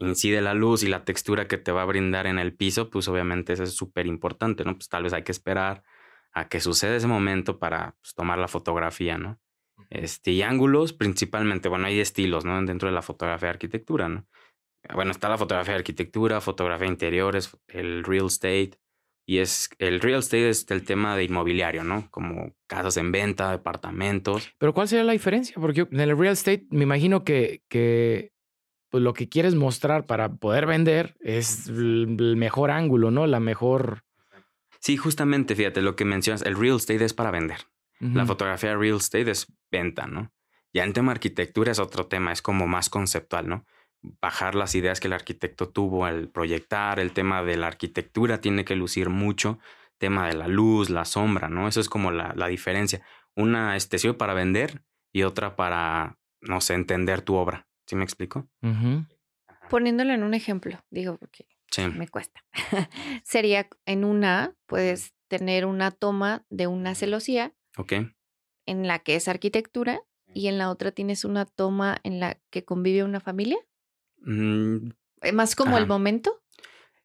Incide 0.00 0.42
la 0.42 0.54
luz 0.54 0.82
y 0.82 0.88
la 0.88 1.04
textura 1.04 1.46
que 1.46 1.56
te 1.56 1.70
va 1.70 1.82
a 1.82 1.86
brindar 1.86 2.26
en 2.26 2.40
el 2.40 2.54
piso, 2.56 2.90
pues 2.90 3.06
obviamente 3.06 3.52
eso 3.52 3.62
es 3.62 3.74
súper 3.74 4.06
importante, 4.06 4.64
¿no? 4.64 4.74
Pues 4.74 4.88
tal 4.88 5.04
vez 5.04 5.12
hay 5.12 5.22
que 5.22 5.30
esperar 5.32 5.84
a 6.34 6.48
que 6.48 6.60
suceda 6.60 6.96
ese 6.96 7.06
momento 7.06 7.58
para 7.58 7.96
pues, 8.00 8.14
tomar 8.14 8.38
la 8.38 8.48
fotografía, 8.48 9.16
¿no? 9.18 9.38
Este, 9.90 10.32
y 10.32 10.42
ángulos, 10.42 10.92
principalmente, 10.92 11.68
bueno, 11.68 11.86
hay 11.86 12.00
estilos, 12.00 12.44
¿no? 12.44 12.62
Dentro 12.64 12.88
de 12.88 12.94
la 12.94 13.02
fotografía 13.02 13.48
de 13.48 13.54
arquitectura, 13.54 14.08
¿no? 14.08 14.26
Bueno, 14.94 15.12
está 15.12 15.28
la 15.28 15.38
fotografía 15.38 15.72
de 15.74 15.78
arquitectura, 15.78 16.40
fotografía 16.40 16.86
de 16.86 16.92
interiores, 16.92 17.56
el 17.68 18.04
real 18.04 18.26
estate. 18.26 18.72
Y 19.26 19.38
es 19.38 19.70
el 19.78 20.00
real 20.00 20.18
estate 20.18 20.50
es 20.50 20.70
el 20.70 20.84
tema 20.84 21.16
de 21.16 21.24
inmobiliario, 21.24 21.82
¿no? 21.82 22.10
Como 22.10 22.54
casas 22.66 22.98
en 22.98 23.10
venta, 23.10 23.50
departamentos. 23.50 24.52
Pero 24.58 24.74
¿cuál 24.74 24.86
sería 24.86 25.04
la 25.04 25.12
diferencia? 25.12 25.56
Porque 25.58 25.78
yo- 25.78 25.88
en 25.90 26.00
el 26.00 26.18
real 26.18 26.34
estate 26.34 26.66
me 26.70 26.82
imagino 26.82 27.24
que, 27.24 27.62
que 27.70 28.32
pues, 28.90 29.02
lo 29.02 29.14
que 29.14 29.28
quieres 29.30 29.54
mostrar 29.54 30.04
para 30.04 30.34
poder 30.34 30.66
vender 30.66 31.16
es 31.20 31.68
el 31.68 32.16
el 32.18 32.36
mejor 32.36 32.70
ángulo, 32.70 33.10
¿no? 33.10 33.26
La 33.26 33.40
mejor... 33.40 34.03
Sí, 34.84 34.98
justamente, 34.98 35.56
fíjate, 35.56 35.80
lo 35.80 35.96
que 35.96 36.04
mencionas, 36.04 36.42
el 36.42 36.58
real 36.58 36.76
estate 36.76 37.02
es 37.06 37.14
para 37.14 37.30
vender. 37.30 37.56
La 38.00 38.26
fotografía 38.26 38.68
de 38.68 38.76
real 38.76 38.98
estate 38.98 39.30
es 39.30 39.50
venta, 39.70 40.06
¿no? 40.06 40.30
Ya 40.74 40.84
en 40.84 40.92
tema 40.92 41.12
arquitectura 41.12 41.72
es 41.72 41.78
otro 41.78 42.06
tema, 42.06 42.32
es 42.32 42.42
como 42.42 42.66
más 42.66 42.90
conceptual, 42.90 43.48
¿no? 43.48 43.64
Bajar 44.20 44.54
las 44.54 44.74
ideas 44.74 45.00
que 45.00 45.06
el 45.06 45.14
arquitecto 45.14 45.70
tuvo 45.70 46.04
al 46.04 46.28
proyectar, 46.28 47.00
el 47.00 47.12
tema 47.12 47.42
de 47.42 47.56
la 47.56 47.68
arquitectura 47.68 48.42
tiene 48.42 48.66
que 48.66 48.76
lucir 48.76 49.08
mucho, 49.08 49.58
tema 49.96 50.28
de 50.28 50.34
la 50.34 50.48
luz, 50.48 50.90
la 50.90 51.06
sombra, 51.06 51.48
¿no? 51.48 51.66
Eso 51.66 51.80
es 51.80 51.88
como 51.88 52.10
la, 52.10 52.34
la 52.36 52.48
diferencia. 52.48 53.00
Una 53.34 53.76
este, 53.76 53.98
sirve 53.98 54.18
para 54.18 54.34
vender 54.34 54.82
y 55.14 55.22
otra 55.22 55.56
para, 55.56 56.18
no 56.42 56.60
sé, 56.60 56.74
entender 56.74 57.22
tu 57.22 57.36
obra. 57.36 57.66
¿Sí 57.86 57.96
me 57.96 58.04
explico? 58.04 58.50
Ujú. 58.60 59.06
Poniéndolo 59.70 60.12
en 60.12 60.24
un 60.24 60.34
ejemplo, 60.34 60.84
digo, 60.90 61.16
porque 61.16 61.46
Sí. 61.74 61.86
me 61.88 62.08
cuesta. 62.08 62.44
Sería 63.24 63.68
en 63.86 64.04
una, 64.04 64.54
puedes 64.66 65.14
tener 65.28 65.66
una 65.66 65.90
toma 65.90 66.44
de 66.50 66.66
una 66.66 66.94
celosía 66.94 67.52
Ok. 67.76 67.92
en 68.66 68.86
la 68.86 68.98
que 69.00 69.16
es 69.16 69.28
arquitectura 69.28 70.00
y 70.32 70.48
en 70.48 70.58
la 70.58 70.70
otra 70.70 70.92
tienes 70.92 71.24
una 71.24 71.44
toma 71.46 71.98
en 72.02 72.20
la 72.20 72.38
que 72.50 72.64
convive 72.64 73.02
una 73.04 73.20
familia. 73.20 73.58
Mm, 74.20 74.90
Eh, 75.22 75.32
Más 75.32 75.56
como 75.56 75.78
el 75.78 75.86
momento 75.86 76.42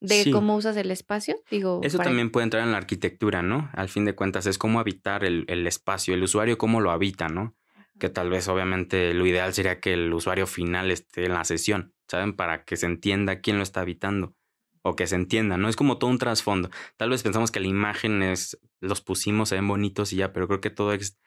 de 0.01 0.23
Sí. 0.23 0.31
cómo 0.31 0.55
usas 0.57 0.75
el 0.77 0.91
espacio. 0.91 1.41
Digo, 1.49 1.79
Eso 1.83 1.97
para- 1.97 2.09
también 2.09 2.31
puede 2.31 2.43
entrar 2.45 2.63
en 2.63 2.71
la 2.71 2.77
arquitectura, 2.77 3.41
¿no? 3.41 3.69
Al 3.73 3.87
fin 3.89 4.03
de 4.05 4.13
cuentas 4.13 4.45
es 4.45 4.57
cómo 4.57 4.79
habitar 4.79 5.23
el, 5.23 5.45
el 5.47 5.65
espacio, 5.67 6.13
el 6.13 6.23
usuario 6.23 6.57
cómo 6.57 6.81
lo 6.81 6.91
habita, 6.91 7.29
¿no? 7.29 7.55
Que 7.97 8.09
tal 8.09 8.29
vez 8.29 8.47
obviamente 8.47 9.13
lo 9.13 9.25
ideal 9.25 9.53
sería 9.53 9.79
que 9.79 9.93
el 9.93 10.13
usuario 10.13 10.47
final 10.47 10.89
esté 10.91 11.25
en 11.25 11.33
la 11.33 11.43
sesión, 11.45 11.93
¿saben? 12.07 12.33
Para 12.35 12.63
que 12.65 12.75
se 12.77 12.85
entienda 12.85 13.39
quién 13.41 13.57
lo 13.57 13.63
está 13.63 13.81
habitando 13.81 14.35
o 14.81 14.95
que 14.95 15.07
se 15.07 15.15
entienda, 15.15 15.57
¿no? 15.57 15.69
Es 15.69 15.75
como 15.75 15.97
todo 15.97 16.09
un 16.09 16.17
trasfondo. 16.17 16.69
Tal 16.97 17.09
vez 17.09 17.23
pensamos 17.23 17.51
que 17.51 17.59
la 17.59 17.67
imagen 17.67 18.23
es, 18.23 18.59
los 18.79 19.01
pusimos, 19.01 19.49
se 19.49 19.55
ven 19.55 19.67
bonitos 19.67 20.13
y 20.13 20.17
ya, 20.17 20.33
pero 20.33 20.47
creo 20.47 20.61
que 20.61 20.69
todo 20.69 20.93
es, 20.93 21.17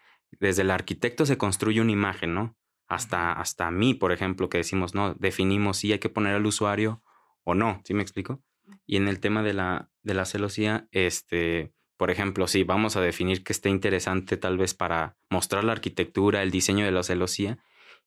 desde 0.41 0.63
el 0.63 0.71
arquitecto 0.71 1.27
se 1.27 1.39
construye 1.39 1.81
una 1.81 1.93
imagen, 1.93 2.35
¿no? 2.35 2.57
Hasta, 2.89 3.33
hasta 3.33 3.71
mí, 3.71 3.95
por 3.95 4.13
ejemplo, 4.13 4.49
que 4.49 4.59
decimos, 4.59 4.95
no, 4.95 5.15
definimos 5.15 5.79
si 5.79 5.93
hay 5.93 5.99
que 5.99 6.09
poner 6.09 6.35
al 6.35 6.47
usuario 6.47 7.03
o 7.45 7.55
no, 7.55 7.81
¿sí 7.85 7.95
me 7.95 8.03
explico? 8.03 8.43
Y 8.87 8.97
en 8.97 9.09
el 9.09 9.21
tema 9.21 9.43
de 9.43 9.55
la, 9.55 9.91
de 10.03 10.15
la 10.15 10.25
celosía, 10.25 10.89
este, 10.91 11.73
por 11.97 12.11
ejemplo, 12.11 12.47
sí, 12.47 12.65
vamos 12.65 12.97
a 12.97 13.01
definir 13.01 13.45
que 13.45 13.53
esté 13.53 13.69
interesante 13.69 14.37
tal 14.37 14.59
vez 14.59 14.75
para 14.75 15.17
mostrar 15.31 15.65
la 15.65 15.73
arquitectura, 15.73 16.43
el 16.43 16.51
diseño 16.51 16.85
de 16.85 16.93
la 16.93 17.03
celosía, 17.03 17.59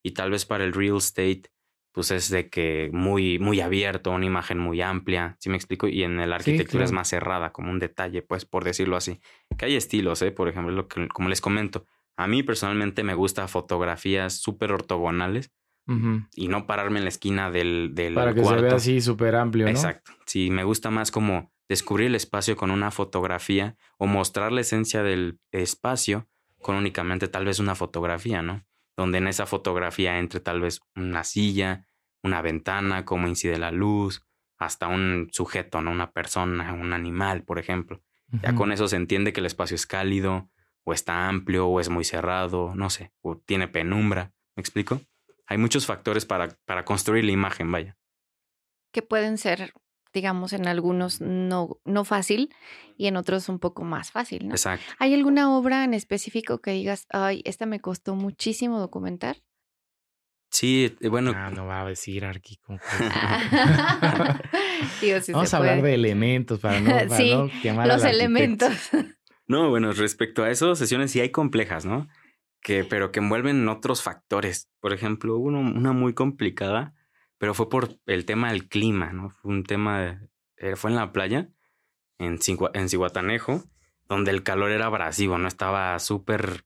y 0.04 0.12
tal 0.12 0.32
vez 0.32 0.46
para 0.46 0.64
el 0.64 0.74
real 0.74 0.98
estate, 0.98 1.50
pues 1.96 2.12
es 2.12 2.30
de 2.30 2.50
que 2.50 2.90
muy, 2.92 3.40
muy 3.40 3.62
abierto, 3.62 4.12
una 4.12 4.26
imagen 4.26 4.60
muy 4.60 4.82
amplia, 4.82 5.38
¿sí 5.40 5.50
me 5.50 5.56
explico? 5.56 5.88
Y 5.88 6.04
en 6.04 6.18
la 6.30 6.36
arquitectura 6.36 6.84
es 6.84 6.90
claro. 6.90 7.00
más 7.00 7.08
cerrada, 7.08 7.54
como 7.54 7.72
un 7.72 7.80
detalle, 7.80 8.22
pues, 8.22 8.44
por 8.44 8.66
decirlo 8.66 8.98
así. 8.98 9.22
Que 9.58 9.68
hay 9.68 9.76
estilos, 9.78 10.22
¿eh? 10.22 10.32
Por 10.32 10.50
ejemplo, 10.50 10.74
lo 10.74 10.90
que, 10.90 11.08
como 11.08 11.30
les 11.30 11.40
comento, 11.40 11.86
a 12.18 12.28
mí 12.28 12.44
personalmente 12.44 13.02
me 13.04 13.14
gusta 13.14 13.48
fotografías 13.48 14.34
súper 14.34 14.74
ortogonales 14.74 15.54
y 16.36 16.50
no 16.50 16.68
pararme 16.68 16.98
en 16.98 17.06
la 17.06 17.10
esquina 17.10 17.50
del, 17.50 17.92
del 17.94 18.14
Para 18.14 18.34
que 18.34 18.42
cuarto. 18.42 18.60
se 18.60 18.66
vea 18.66 18.76
así 18.76 19.00
súper 19.00 19.36
amplio, 19.36 19.64
¿no? 19.64 19.72
Exacto. 19.72 20.12
Sí, 20.26 20.50
me 20.50 20.66
gusta 20.66 20.90
más 20.90 21.12
como 21.12 21.54
descubrir 21.70 22.08
el 22.08 22.16
espacio 22.16 22.58
con 22.58 22.72
una 22.72 22.92
fotografía 22.92 23.78
o 23.98 24.06
mostrar 24.06 24.52
la 24.52 24.62
esencia 24.62 25.02
del 25.02 25.40
espacio 25.52 26.28
con 26.62 26.76
únicamente 26.76 27.30
tal 27.30 27.46
vez 27.46 27.60
una 27.60 27.76
fotografía, 27.76 28.42
¿no? 28.42 28.66
Donde 28.98 29.18
en 29.18 29.28
esa 29.28 29.46
fotografía 29.46 30.20
entre 30.20 30.40
tal 30.40 30.62
vez 30.62 30.82
una 30.96 31.24
silla, 31.24 31.86
una 32.24 32.42
ventana, 32.42 33.06
cómo 33.06 33.28
incide 33.28 33.58
la 33.58 33.72
luz, 33.72 34.24
hasta 34.58 34.88
un 34.88 35.30
sujeto, 35.32 35.82
¿no? 35.82 35.92
Una 35.92 36.12
persona, 36.12 36.74
un 36.74 36.94
animal, 36.94 37.44
por 37.44 37.60
ejemplo. 37.60 38.02
Ya 38.42 38.56
con 38.56 38.72
eso 38.72 38.88
se 38.88 38.96
entiende 38.96 39.34
que 39.34 39.40
el 39.40 39.46
espacio 39.46 39.76
es 39.76 39.86
cálido, 39.86 40.50
o 40.84 40.94
está 40.94 41.28
amplio, 41.28 41.68
o 41.68 41.80
es 41.80 41.90
muy 41.90 42.04
cerrado, 42.04 42.74
no 42.76 42.90
sé, 42.90 43.12
o 43.22 43.38
tiene 43.38 43.68
penumbra. 43.68 44.34
¿Me 44.56 44.62
explico? 44.62 45.02
Hay 45.46 45.58
muchos 45.58 45.86
factores 45.86 46.26
para, 46.26 46.50
para 46.66 46.86
construir 46.86 47.26
la 47.26 47.32
imagen, 47.32 47.72
vaya. 47.72 47.98
que 48.92 49.02
pueden 49.02 49.38
ser, 49.38 49.74
digamos, 50.16 50.52
en 50.54 50.68
algunos 50.68 51.22
no, 51.22 51.80
no 51.86 52.06
fácil 52.06 52.52
y 52.98 53.06
en 53.06 53.18
otros 53.18 53.50
un 53.50 53.60
poco 53.60 53.84
más 53.84 54.12
fácil, 54.12 54.48
¿no? 54.48 54.56
Exacto. 54.56 54.84
¿Hay 54.98 55.14
alguna 55.14 55.56
obra 55.56 55.84
en 55.84 55.94
específico 55.94 56.60
que 56.60 56.72
digas, 56.72 57.06
ay, 57.12 57.44
esta 57.46 57.68
me 57.68 57.80
costó 57.80 58.16
muchísimo 58.16 58.80
documentar? 58.80 59.38
Sí, 60.50 60.96
eh, 61.02 61.10
bueno, 61.10 61.34
Ah, 61.36 61.52
no 61.52 61.66
va 61.66 61.82
a 61.82 61.86
decir 61.86 62.26
Arqui. 62.26 62.60
sí 65.00 65.34
Vamos 65.34 65.50
se 65.50 65.56
a 65.56 65.60
hablar 65.60 65.82
de 65.82 65.94
elementos 65.94 66.60
para 66.60 66.80
no, 66.80 66.90
para 66.92 67.18
Sí, 67.18 67.32
no 67.32 67.50
quemar 67.62 67.88
Los 67.88 68.04
elementos. 68.06 68.90
No, 69.48 69.70
bueno, 69.70 69.92
respecto 69.92 70.44
a 70.44 70.50
eso, 70.50 70.76
sesiones 70.76 71.12
sí 71.12 71.20
hay 71.20 71.30
complejas, 71.30 71.86
¿no? 71.86 72.08
Que, 72.62 72.84
pero 72.84 73.12
que 73.12 73.20
envuelven 73.20 73.68
otros 73.68 74.02
factores. 74.02 74.70
Por 74.80 74.94
ejemplo, 74.94 75.38
uno, 75.38 75.60
una 75.60 75.92
muy 75.92 76.14
complicada, 76.14 76.94
pero 77.38 77.54
fue 77.54 77.70
por 77.70 78.00
el 78.06 78.26
tema 78.26 78.52
del 78.52 78.68
clima, 78.70 79.14
¿no? 79.14 79.30
Fue 79.30 79.52
un 79.52 79.64
tema, 79.64 80.02
de- 80.02 80.30
eh, 80.58 80.76
fue 80.76 80.92
en 80.92 80.96
la 80.98 81.12
playa, 81.12 81.50
en, 82.20 82.40
en 82.74 82.90
donde 84.08 84.32
el 84.32 84.44
calor 84.44 84.72
era 84.72 84.86
abrasivo, 84.86 85.38
¿no? 85.38 85.48
Estaba 85.48 85.98
súper, 86.00 86.66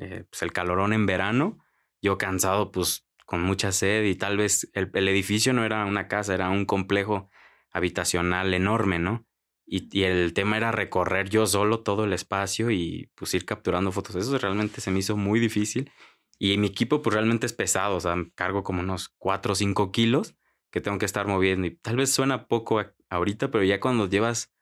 eh, 0.00 0.24
pues 0.30 0.42
el 0.42 0.52
calorón 0.52 0.92
en 0.92 1.06
verano, 1.06 1.58
yo 2.02 2.18
cansado, 2.18 2.70
pues 2.72 3.06
con 3.26 3.42
mucha 3.42 3.72
sed 3.72 4.04
y 4.04 4.14
tal 4.16 4.36
vez 4.36 4.70
el, 4.74 4.90
el 4.94 5.08
edificio 5.08 5.52
no 5.52 5.64
era 5.64 5.84
una 5.84 6.08
casa, 6.08 6.34
era 6.34 6.50
un 6.50 6.64
complejo 6.64 7.30
habitacional 7.72 8.54
enorme, 8.54 8.98
¿no? 8.98 9.26
Y, 9.66 9.88
y 9.98 10.04
el 10.04 10.32
tema 10.32 10.56
era 10.56 10.70
recorrer 10.72 11.28
yo 11.28 11.46
solo 11.46 11.82
todo 11.82 12.04
el 12.04 12.12
espacio 12.12 12.70
y 12.70 13.10
pues 13.16 13.34
ir 13.34 13.44
capturando 13.44 13.90
fotos. 13.92 14.14
Eso 14.16 14.38
realmente 14.38 14.80
se 14.80 14.90
me 14.92 15.00
hizo 15.00 15.16
muy 15.16 15.40
difícil. 15.40 15.90
Y 16.38 16.58
mi 16.58 16.66
equipo 16.68 17.00
pues 17.02 17.14
realmente 17.14 17.46
es 17.46 17.52
pesado, 17.52 17.96
o 17.96 18.00
sea, 18.00 18.14
cargo 18.34 18.62
como 18.62 18.80
unos 18.80 19.08
4 19.18 19.52
o 19.52 19.54
5 19.54 19.90
kilos 19.92 20.36
que 20.70 20.80
tengo 20.80 20.98
que 20.98 21.06
estar 21.06 21.26
moviendo. 21.26 21.66
Y 21.66 21.76
tal 21.76 21.96
vez 21.96 22.10
suena 22.12 22.46
poco 22.48 22.78
a- 22.80 22.94
ahorita, 23.08 23.50
pero 23.50 23.64
ya 23.64 23.80
cuando 23.80 24.08
llevas 24.08 24.52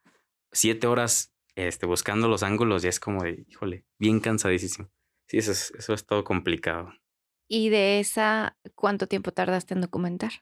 7 0.53 0.87
horas 0.87 1.35
este, 1.57 1.87
buscando 1.87 2.29
los 2.29 2.43
ángulos, 2.43 2.83
ya 2.83 2.89
es 2.91 3.01
como 3.01 3.23
de, 3.25 3.45
híjole, 3.49 3.85
bien 3.99 4.21
cansadísimo. 4.21 4.91
Sí, 5.29 5.39
eso 5.39 5.53
es, 5.53 5.73
eso 5.79 5.95
es 5.95 6.05
todo 6.07 6.23
complicado. 6.25 6.93
Y 7.49 7.69
de 7.71 8.01
esa, 8.01 8.57
¿cuánto 8.75 9.07
tiempo 9.07 9.33
tardaste 9.33 9.75
en 9.75 9.81
documentar? 9.81 10.33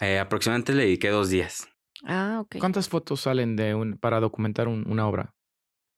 Eh, 0.00 0.18
aproximadamente 0.18 0.74
le 0.74 0.84
dediqué 0.84 1.08
dos 1.08 1.28
días. 1.28 1.68
Ah, 2.04 2.38
ok. 2.40 2.56
¿Cuántas 2.58 2.88
fotos 2.88 3.22
salen 3.22 3.56
de 3.56 3.74
un, 3.74 3.98
para 3.98 4.20
documentar 4.20 4.68
un- 4.68 4.88
una 4.90 5.08
obra? 5.08 5.34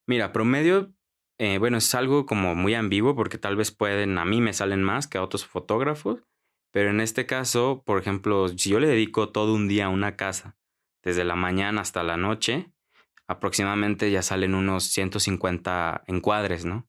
Mira, 0.06 0.32
promedio, 0.32 0.92
eh, 1.40 1.56
bueno, 1.56 1.78
es 1.78 1.94
algo 1.94 2.26
como 2.26 2.54
muy 2.54 2.74
ambiguo 2.74 3.16
porque 3.16 3.38
tal 3.38 3.56
vez 3.56 3.70
pueden, 3.70 4.18
a 4.18 4.26
mí 4.26 4.42
me 4.42 4.52
salen 4.52 4.82
más 4.82 5.06
que 5.06 5.16
a 5.16 5.22
otros 5.22 5.46
fotógrafos, 5.46 6.22
pero 6.70 6.90
en 6.90 7.00
este 7.00 7.24
caso, 7.24 7.82
por 7.86 7.98
ejemplo, 7.98 8.48
si 8.48 8.68
yo 8.68 8.78
le 8.78 8.86
dedico 8.86 9.30
todo 9.30 9.54
un 9.54 9.66
día 9.66 9.86
a 9.86 9.88
una 9.88 10.16
casa, 10.16 10.58
desde 11.02 11.24
la 11.24 11.36
mañana 11.36 11.80
hasta 11.80 12.02
la 12.02 12.18
noche, 12.18 12.70
aproximadamente 13.26 14.10
ya 14.10 14.20
salen 14.20 14.54
unos 14.54 14.84
150 14.84 16.04
encuadres, 16.08 16.66
¿no? 16.66 16.86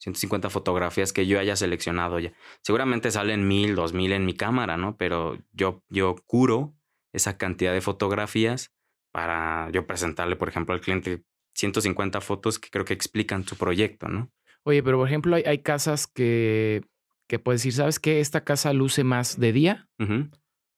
150 0.00 0.50
fotografías 0.50 1.12
que 1.12 1.28
yo 1.28 1.38
haya 1.38 1.54
seleccionado 1.54 2.18
ya. 2.18 2.32
Seguramente 2.62 3.12
salen 3.12 3.46
mil, 3.46 3.76
dos 3.76 3.92
mil 3.92 4.10
en 4.10 4.26
mi 4.26 4.34
cámara, 4.34 4.76
¿no? 4.76 4.96
Pero 4.96 5.38
yo, 5.52 5.84
yo 5.90 6.16
curo 6.26 6.74
esa 7.12 7.38
cantidad 7.38 7.72
de 7.72 7.82
fotografías 7.82 8.74
para 9.12 9.70
yo 9.70 9.86
presentarle, 9.86 10.34
por 10.34 10.48
ejemplo, 10.48 10.74
al 10.74 10.80
cliente 10.80 11.22
150 11.56 12.20
fotos 12.20 12.58
que 12.58 12.70
creo 12.70 12.84
que 12.84 12.94
explican 12.94 13.44
su 13.44 13.56
proyecto, 13.56 14.08
¿no? 14.08 14.30
Oye, 14.62 14.82
pero 14.82 14.98
por 14.98 15.08
ejemplo, 15.08 15.36
hay, 15.36 15.42
hay 15.44 15.58
casas 15.58 16.06
que, 16.06 16.82
que 17.28 17.38
puedes 17.38 17.60
decir, 17.60 17.72
¿sabes 17.72 17.98
qué? 17.98 18.20
Esta 18.20 18.44
casa 18.44 18.72
luce 18.72 19.04
más 19.04 19.38
de 19.38 19.52
día 19.52 19.88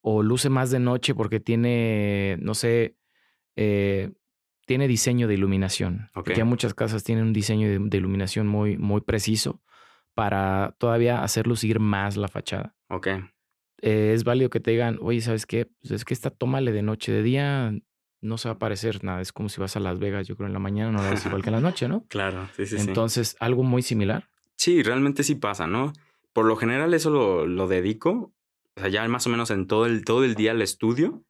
o 0.00 0.22
luce 0.22 0.50
más 0.50 0.70
de 0.70 0.78
noche 0.78 1.14
porque 1.14 1.40
tiene, 1.40 2.36
no 2.40 2.54
sé, 2.54 2.96
eh, 3.56 4.12
tiene 4.66 4.86
diseño 4.86 5.26
de 5.26 5.34
iluminación. 5.34 6.08
Ok. 6.10 6.14
Porque 6.14 6.36
ya 6.36 6.44
muchas 6.44 6.74
casas 6.74 7.02
tienen 7.02 7.24
un 7.24 7.32
diseño 7.32 7.68
de, 7.68 7.78
de 7.80 7.96
iluminación 7.96 8.46
muy, 8.46 8.76
muy 8.76 9.00
preciso 9.00 9.62
para 10.14 10.76
todavía 10.78 11.22
hacer 11.22 11.46
lucir 11.46 11.80
más 11.80 12.16
la 12.16 12.28
fachada. 12.28 12.76
Ok. 12.88 13.08
Eh, 13.80 14.12
es 14.14 14.24
válido 14.24 14.50
que 14.50 14.60
te 14.60 14.72
digan, 14.72 14.98
oye, 15.00 15.20
¿sabes 15.20 15.46
qué? 15.46 15.66
Pues 15.66 15.92
es 15.92 16.04
que 16.04 16.12
esta 16.12 16.30
tómale 16.30 16.72
de 16.72 16.82
noche, 16.82 17.12
de 17.12 17.22
día 17.22 17.72
no 18.20 18.38
se 18.38 18.48
va 18.48 18.54
a 18.54 18.58
parecer 18.58 19.04
nada. 19.04 19.20
Es 19.20 19.32
como 19.32 19.48
si 19.48 19.60
vas 19.60 19.76
a 19.76 19.80
Las 19.80 19.98
Vegas, 19.98 20.26
yo 20.26 20.36
creo 20.36 20.46
en 20.46 20.52
la 20.52 20.58
mañana 20.58 20.90
no 20.92 21.02
ves 21.02 21.24
igual 21.26 21.42
que 21.42 21.48
en 21.50 21.54
la 21.54 21.60
noche, 21.60 21.88
¿no? 21.88 22.04
Claro, 22.08 22.48
sí, 22.56 22.66
sí, 22.66 22.78
sí. 22.78 22.88
Entonces, 22.88 23.36
algo 23.40 23.62
muy 23.62 23.82
similar. 23.82 24.28
Sí, 24.56 24.82
realmente 24.82 25.22
sí 25.22 25.36
pasa, 25.36 25.66
¿no? 25.66 25.92
Por 26.32 26.46
lo 26.46 26.56
general 26.56 26.94
eso 26.94 27.10
lo, 27.10 27.46
lo 27.46 27.68
dedico, 27.68 28.32
o 28.76 28.80
sea, 28.80 28.88
ya 28.88 29.06
más 29.08 29.26
o 29.26 29.30
menos 29.30 29.50
en 29.50 29.66
todo 29.66 29.86
el, 29.86 30.04
todo 30.04 30.24
el 30.24 30.34
día 30.34 30.52
al 30.52 30.62
estudio 30.62 31.24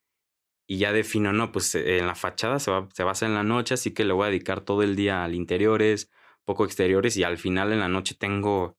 y 0.66 0.78
ya 0.78 0.92
defino, 0.92 1.33
no, 1.33 1.50
pues 1.50 1.75
eh, 1.75 1.99
en 1.99 2.07
la 2.07 2.14
fachada 2.14 2.59
se, 2.59 2.71
va, 2.71 2.88
se 2.92 3.02
basa 3.04 3.26
en 3.26 3.35
la 3.35 3.42
noche, 3.42 3.75
así 3.75 3.92
que 3.92 4.04
le 4.04 4.12
voy 4.12 4.26
a 4.26 4.30
dedicar 4.30 4.61
todo 4.61 4.83
el 4.83 4.97
día 4.97 5.25
al 5.25 5.35
interiores, 5.35 6.11
poco 6.45 6.64
exteriores 6.64 7.16
y 7.16 7.25
al 7.25 7.38
final 7.38 7.73
en 7.73 7.80
la 7.80 7.88
noche 7.88 8.14
tengo, 8.14 8.76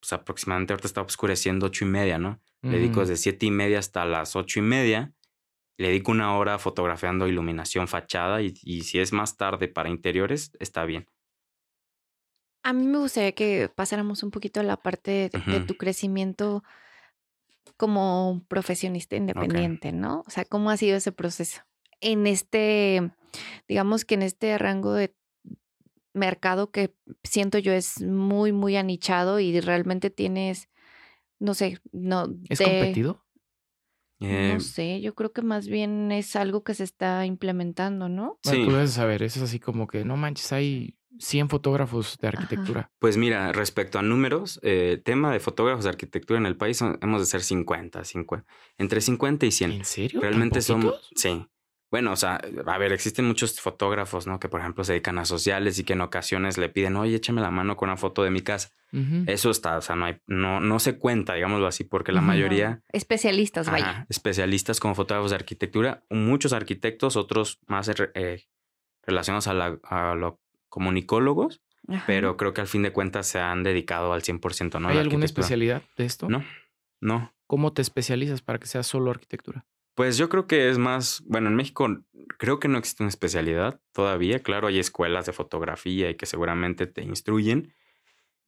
pues 0.00 0.12
aproximadamente 0.12 0.72
ahorita 0.72 0.88
está 0.88 1.02
oscureciendo 1.02 1.66
ocho 1.66 1.84
y 1.84 1.88
media, 1.88 2.18
¿no? 2.18 2.40
Le 2.62 2.78
dedico 2.78 3.00
desde 3.00 3.16
siete 3.16 3.46
y 3.46 3.50
media 3.50 3.78
hasta 3.78 4.04
las 4.04 4.34
ocho 4.34 4.58
y 4.58 4.62
media. 4.62 5.12
Le 5.78 5.88
dedico 5.88 6.10
una 6.10 6.36
hora 6.36 6.58
fotografiando 6.58 7.28
iluminación 7.28 7.86
fachada 7.88 8.42
y, 8.42 8.54
y 8.62 8.82
si 8.82 8.98
es 8.98 9.12
más 9.12 9.36
tarde 9.36 9.68
para 9.68 9.90
interiores, 9.90 10.52
está 10.58 10.84
bien. 10.84 11.06
A 12.62 12.72
mí 12.72 12.84
me 12.84 12.98
gustaría 12.98 13.30
que 13.30 13.70
pasáramos 13.72 14.24
un 14.24 14.32
poquito 14.32 14.58
a 14.58 14.64
la 14.64 14.76
parte 14.76 15.30
de, 15.32 15.60
tu 15.60 15.76
crecimiento 15.76 16.64
como 17.76 18.42
profesionista 18.48 19.14
independiente, 19.14 19.92
¿no? 19.92 20.24
O 20.26 20.30
sea, 20.30 20.44
¿cómo 20.44 20.70
ha 20.70 20.76
sido 20.76 20.96
ese 20.96 21.12
proceso? 21.12 21.62
En 22.00 22.26
este, 22.26 23.12
digamos 23.68 24.04
que 24.04 24.14
en 24.14 24.22
este 24.22 24.58
rango 24.58 24.94
de 24.94 25.14
mercado 26.12 26.70
que 26.70 26.94
siento 27.22 27.58
yo 27.58 27.72
es 27.72 28.02
muy, 28.02 28.50
muy 28.50 28.76
anichado 28.76 29.38
y 29.38 29.60
realmente 29.60 30.10
tienes, 30.10 30.68
no 31.38 31.54
sé, 31.54 31.78
no, 31.92 32.34
¿Es 32.48 32.58
de- 32.58 32.64
competido? 32.64 33.25
Eh, 34.20 34.52
no 34.54 34.60
sé, 34.60 35.00
yo 35.00 35.14
creo 35.14 35.32
que 35.32 35.42
más 35.42 35.68
bien 35.68 36.10
es 36.10 36.36
algo 36.36 36.64
que 36.64 36.74
se 36.74 36.84
está 36.84 37.26
implementando, 37.26 38.08
¿no? 38.08 38.38
Bueno, 38.44 38.60
sí. 38.60 38.64
tú 38.66 38.72
debes 38.74 38.92
saber, 38.92 39.22
eso 39.22 39.40
es 39.40 39.50
así 39.50 39.60
como 39.60 39.86
que, 39.86 40.04
no 40.04 40.16
manches, 40.16 40.52
hay 40.52 40.96
100 41.18 41.48
fotógrafos 41.48 42.16
de 42.18 42.28
Ajá. 42.28 42.36
arquitectura. 42.36 42.90
Pues 42.98 43.16
mira, 43.16 43.52
respecto 43.52 43.98
a 43.98 44.02
números, 44.02 44.58
eh, 44.62 45.00
tema 45.04 45.32
de 45.32 45.40
fotógrafos 45.40 45.84
de 45.84 45.90
arquitectura 45.90 46.38
en 46.38 46.46
el 46.46 46.56
país, 46.56 46.76
son- 46.78 46.98
hemos 47.02 47.20
de 47.20 47.26
ser 47.26 47.42
50, 47.42 48.04
50, 48.04 48.46
entre 48.78 49.00
50 49.00 49.46
y 49.46 49.50
100. 49.50 49.72
¿En 49.72 49.84
serio? 49.84 50.20
¿Tan 50.20 50.28
Realmente 50.30 50.60
somos, 50.62 51.10
sí. 51.14 51.46
Bueno, 51.90 52.12
o 52.12 52.16
sea, 52.16 52.40
a 52.66 52.78
ver, 52.78 52.92
existen 52.92 53.26
muchos 53.26 53.60
fotógrafos, 53.60 54.26
¿no? 54.26 54.40
Que 54.40 54.48
por 54.48 54.60
ejemplo 54.60 54.82
se 54.82 54.92
dedican 54.92 55.18
a 55.18 55.24
sociales 55.24 55.78
y 55.78 55.84
que 55.84 55.92
en 55.92 56.00
ocasiones 56.00 56.58
le 56.58 56.68
piden, 56.68 56.96
oye, 56.96 57.14
échame 57.14 57.40
la 57.40 57.50
mano 57.52 57.76
con 57.76 57.88
una 57.88 57.96
foto 57.96 58.22
de 58.24 58.30
mi 58.30 58.40
casa. 58.40 58.70
Eso 59.26 59.50
está, 59.50 59.76
o 59.76 59.82
sea, 59.82 59.94
no 59.94 60.06
hay, 60.06 60.18
no, 60.26 60.58
no 60.58 60.78
se 60.78 60.96
cuenta, 60.98 61.34
digámoslo 61.34 61.66
así, 61.66 61.84
porque 61.84 62.12
la 62.12 62.22
mayoría, 62.22 62.82
Especialistas, 62.92 63.70
vaya. 63.70 63.90
ajá, 63.90 64.06
especialistas 64.08 64.80
como 64.80 64.94
fotógrafos 64.94 65.30
de 65.32 65.36
arquitectura, 65.36 66.02
muchos 66.08 66.54
arquitectos, 66.54 67.16
otros 67.16 67.60
más 67.66 67.90
eh, 68.14 68.46
relacionados 69.02 69.48
a, 69.48 69.54
la, 69.54 69.78
a 69.82 70.14
lo 70.14 70.40
comunicólogos, 70.70 71.60
Ajá. 71.88 72.04
pero 72.06 72.36
creo 72.38 72.54
que 72.54 72.62
al 72.62 72.66
fin 72.68 72.82
de 72.82 72.92
cuentas 72.92 73.26
se 73.26 73.38
han 73.38 73.62
dedicado 73.64 74.12
al 74.14 74.22
100%, 74.22 74.80
¿no? 74.80 74.88
¿Hay 74.88 74.98
alguna 74.98 75.26
especialidad 75.26 75.82
de 75.98 76.04
esto? 76.06 76.28
No, 76.30 76.42
no. 77.00 77.34
¿Cómo 77.46 77.72
te 77.74 77.82
especializas 77.82 78.40
para 78.40 78.58
que 78.58 78.66
sea 78.66 78.82
solo 78.82 79.10
arquitectura? 79.10 79.66
Pues 79.96 80.18
yo 80.18 80.28
creo 80.28 80.46
que 80.46 80.68
es 80.68 80.76
más, 80.76 81.22
bueno, 81.26 81.48
en 81.48 81.56
México 81.56 81.88
creo 82.38 82.60
que 82.60 82.68
no 82.68 82.76
existe 82.76 83.02
una 83.02 83.08
especialidad 83.08 83.80
todavía. 83.92 84.40
Claro, 84.40 84.68
hay 84.68 84.78
escuelas 84.78 85.24
de 85.24 85.32
fotografía 85.32 86.10
y 86.10 86.16
que 86.16 86.26
seguramente 86.26 86.86
te 86.86 87.02
instruyen. 87.02 87.72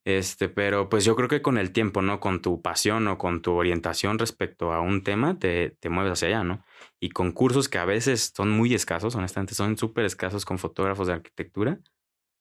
Este, 0.05 0.51
pero 0.51 0.91
pues 0.91 1.07
yo 1.07 1.17
creo 1.17 1.29
que 1.29 1.41
con 1.41 1.57
el 1.57 1.73
tiempo, 1.73 2.03
¿no? 2.03 2.21
Con 2.21 2.43
tu 2.43 2.61
pasión 2.61 3.09
o 3.09 3.17
con 3.17 3.41
tu 3.41 3.53
orientación 3.53 4.19
respecto 4.19 4.75
a 4.75 4.81
un 4.83 5.03
tema, 5.03 5.39
te, 5.39 5.71
te 5.81 5.89
mueves 5.89 6.13
hacia 6.13 6.29
allá, 6.29 6.45
¿no? 6.45 6.65
Y 7.01 7.11
con 7.11 7.33
cursos 7.33 7.71
que 7.71 7.79
a 7.79 7.87
veces 7.87 8.35
son 8.37 8.51
muy 8.51 8.75
escasos, 8.75 9.15
honestamente, 9.15 9.55
son 9.55 9.79
súper 9.79 10.05
escasos 10.05 10.45
con 10.45 10.59
fotógrafos 10.59 11.07
de 11.07 11.15
arquitectura. 11.15 11.81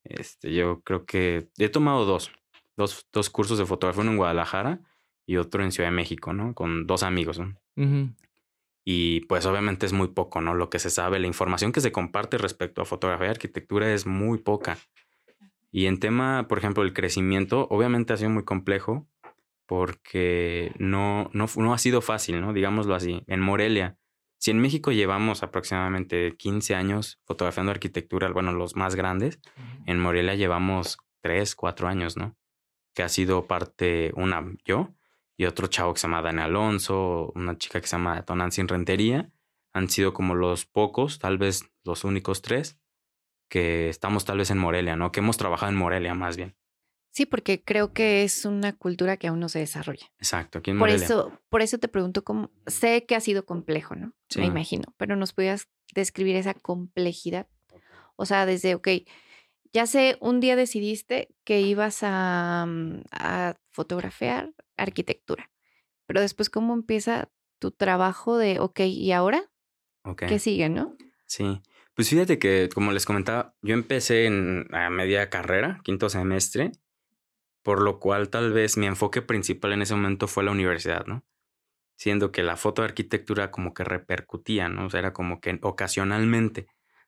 Este, 0.03 0.53
yo 0.53 0.81
creo 0.81 1.05
que 1.05 1.47
he 1.57 1.69
tomado 1.69 2.03
dos, 2.03 2.33
dos, 2.75 3.07
dos 3.13 3.29
cursos 3.29 3.57
de 3.57 3.65
fotografía, 3.65 4.01
uno 4.01 4.11
en 4.11 4.17
Guadalajara 4.17 4.81
y 5.25 5.37
otro 5.37 5.63
en 5.63 5.71
Ciudad 5.71 5.89
de 5.89 5.95
México, 5.95 6.33
¿no? 6.33 6.53
Con 6.53 6.87
dos 6.87 7.03
amigos, 7.03 7.39
¿no? 7.39 7.55
Y 8.89 9.19
pues 9.25 9.45
obviamente 9.45 9.85
es 9.85 9.91
muy 9.91 10.07
poco, 10.07 10.39
¿no? 10.39 10.53
Lo 10.53 10.69
que 10.69 10.79
se 10.79 10.89
sabe, 10.89 11.19
la 11.19 11.27
información 11.27 11.73
que 11.73 11.81
se 11.81 11.91
comparte 11.91 12.37
respecto 12.37 12.81
a 12.81 12.85
fotografía 12.85 13.27
y 13.27 13.31
arquitectura 13.31 13.93
es 13.93 14.05
muy 14.05 14.37
poca. 14.37 14.77
Y 15.73 15.87
en 15.87 15.99
tema, 15.99 16.47
por 16.47 16.57
ejemplo, 16.57 16.83
el 16.83 16.93
crecimiento, 16.93 17.67
obviamente 17.69 18.13
ha 18.13 18.17
sido 18.17 18.29
muy 18.29 18.45
complejo 18.45 19.05
porque 19.65 20.71
no, 20.79 21.29
no, 21.33 21.47
no 21.57 21.73
ha 21.73 21.77
sido 21.79 21.99
fácil, 21.99 22.39
¿no? 22.39 22.53
Digámoslo 22.53 22.95
así. 22.95 23.23
En 23.27 23.41
Morelia, 23.41 23.97
si 24.37 24.51
en 24.51 24.59
México 24.59 24.93
llevamos 24.93 25.43
aproximadamente 25.43 26.37
15 26.37 26.73
años 26.73 27.19
fotografiando 27.25 27.73
arquitectura, 27.73 28.31
bueno, 28.31 28.53
los 28.53 28.77
más 28.77 28.95
grandes, 28.95 29.41
en 29.85 29.99
Morelia 29.99 30.35
llevamos 30.35 30.97
3, 31.23 31.55
4 31.55 31.89
años, 31.89 32.15
¿no? 32.15 32.37
Que 32.95 33.03
ha 33.03 33.09
sido 33.09 33.47
parte, 33.47 34.13
una 34.15 34.45
yo 34.63 34.96
y 35.37 35.45
otro 35.45 35.67
chavo 35.67 35.93
que 35.93 35.99
se 35.99 36.07
llama 36.07 36.21
Dani 36.21 36.41
Alonso, 36.41 37.31
una 37.35 37.57
chica 37.57 37.79
que 37.79 37.87
se 37.87 37.95
llama 37.95 38.25
en 38.27 38.67
Rentería. 38.67 39.31
Han 39.73 39.87
sido 39.87 40.13
como 40.13 40.33
los 40.33 40.65
pocos, 40.65 41.19
tal 41.19 41.37
vez 41.37 41.69
los 41.83 42.03
únicos 42.03 42.41
tres, 42.41 42.79
que 43.47 43.89
estamos 43.89 44.25
tal 44.25 44.39
vez 44.39 44.49
en 44.49 44.57
Morelia, 44.57 44.95
¿no? 44.95 45.11
Que 45.11 45.19
hemos 45.19 45.37
trabajado 45.37 45.71
en 45.71 45.77
Morelia 45.77 46.15
más 46.15 46.37
bien. 46.37 46.55
Sí, 47.11 47.25
porque 47.25 47.63
creo 47.63 47.93
que 47.93 48.23
es 48.23 48.45
una 48.45 48.73
cultura 48.73 49.17
que 49.17 49.27
aún 49.27 49.39
no 49.39 49.49
se 49.49 49.59
desarrolla. 49.59 50.07
Exacto, 50.19 50.59
aquí 50.59 50.71
en 50.71 50.77
Por 50.77 50.89
Morelia. 50.89 51.05
eso, 51.05 51.39
por 51.49 51.61
eso 51.61 51.77
te 51.77 51.87
pregunto 51.87 52.23
cómo, 52.23 52.51
sé 52.65 53.05
que 53.05 53.15
ha 53.15 53.19
sido 53.19 53.45
complejo, 53.45 53.95
¿no? 53.95 54.13
Sí. 54.29 54.39
Me 54.39 54.45
imagino, 54.47 54.93
pero 54.97 55.15
nos 55.15 55.33
podías 55.33 55.67
describir 55.93 56.35
esa 56.35 56.53
complejidad. 56.53 57.47
O 58.15 58.25
sea, 58.25 58.45
desde, 58.45 58.75
ok, 58.75 58.87
ya 59.73 59.85
sé, 59.85 60.17
un 60.19 60.39
día 60.39 60.55
decidiste 60.55 61.29
que 61.43 61.61
ibas 61.61 61.99
a, 62.03 62.65
mm, 62.67 63.01
a 63.11 63.55
fotografiar 63.71 64.53
arquitectura, 64.77 65.51
pero 66.05 66.21
después, 66.21 66.49
¿cómo 66.49 66.73
empieza 66.73 67.29
tu 67.59 67.71
trabajo 67.71 68.37
de, 68.37 68.59
ok, 68.59 68.81
¿y 68.81 69.11
ahora? 69.11 69.49
Ok. 70.03 70.23
¿Qué 70.27 70.39
sigue, 70.39 70.69
no? 70.69 70.95
Sí. 71.25 71.61
Pues 71.93 72.09
fíjate 72.09 72.37
que, 72.37 72.69
como 72.73 72.91
les 72.91 73.05
comentaba, 73.05 73.55
yo 73.61 73.73
empecé 73.73 74.25
en 74.25 74.67
a 74.73 74.89
media 74.89 75.29
carrera, 75.29 75.81
quinto 75.83 76.09
semestre, 76.09 76.71
por 77.63 77.81
lo 77.81 77.99
cual 77.99 78.29
tal 78.29 78.53
vez 78.53 78.77
mi 78.77 78.85
enfoque 78.85 79.21
principal 79.21 79.73
en 79.73 79.81
ese 79.81 79.95
momento 79.95 80.27
fue 80.27 80.43
la 80.43 80.51
universidad, 80.51 81.05
¿no? 81.07 81.25
Siendo 81.97 82.31
que 82.31 82.43
la 82.43 82.55
foto 82.55 82.81
de 82.83 82.89
arquitectura 82.89 83.49
como 83.49 83.73
que 83.73 83.83
repercutía, 83.83 84.69
¿no? 84.69 84.85
O 84.85 84.89
sea, 84.89 84.99
era 84.99 85.11
como 85.11 85.41
que 85.41 85.59
ocasionalmente, 85.61 86.67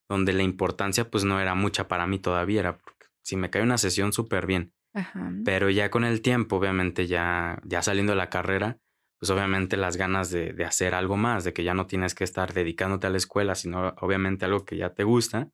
donde 0.10 0.34
la 0.34 0.44
importancia 0.44 1.10
pues 1.10 1.24
no 1.24 1.40
era 1.40 1.56
mucha 1.56 1.88
para 1.88 2.08
mí 2.08 2.20
todavía, 2.20 2.60
era 2.60 2.78
porque 2.78 3.06
si 3.22 3.38
me 3.38 3.50
cae 3.50 3.62
una 3.62 3.78
sesión 3.78 4.12
súper 4.12 4.46
bien, 4.48 4.74
Ajá. 4.94 5.32
pero 5.46 5.70
ya 5.70 5.90
con 5.92 6.04
el 6.04 6.22
tiempo, 6.22 6.58
obviamente 6.58 7.08
ya, 7.08 7.60
ya 7.64 7.82
saliendo 7.82 8.12
de 8.14 8.18
la 8.18 8.30
carrera, 8.30 8.80
pues 9.20 9.30
obviamente 9.30 9.78
las 9.78 9.98
ganas 9.98 10.32
de, 10.32 10.54
de 10.54 10.66
hacer 10.66 10.96
algo 10.96 11.16
más, 11.16 11.44
de 11.44 11.54
que 11.54 11.64
ya 11.64 11.74
no 11.74 11.86
tienes 11.88 12.16
que 12.16 12.24
estar 12.24 12.54
dedicándote 12.54 13.08
a 13.08 13.10
la 13.12 13.18
escuela, 13.18 13.54
sino 13.56 13.94
obviamente 14.02 14.46
algo 14.46 14.66
que 14.66 14.78
ya 14.78 14.94
te 14.94 15.04
gusta, 15.04 15.50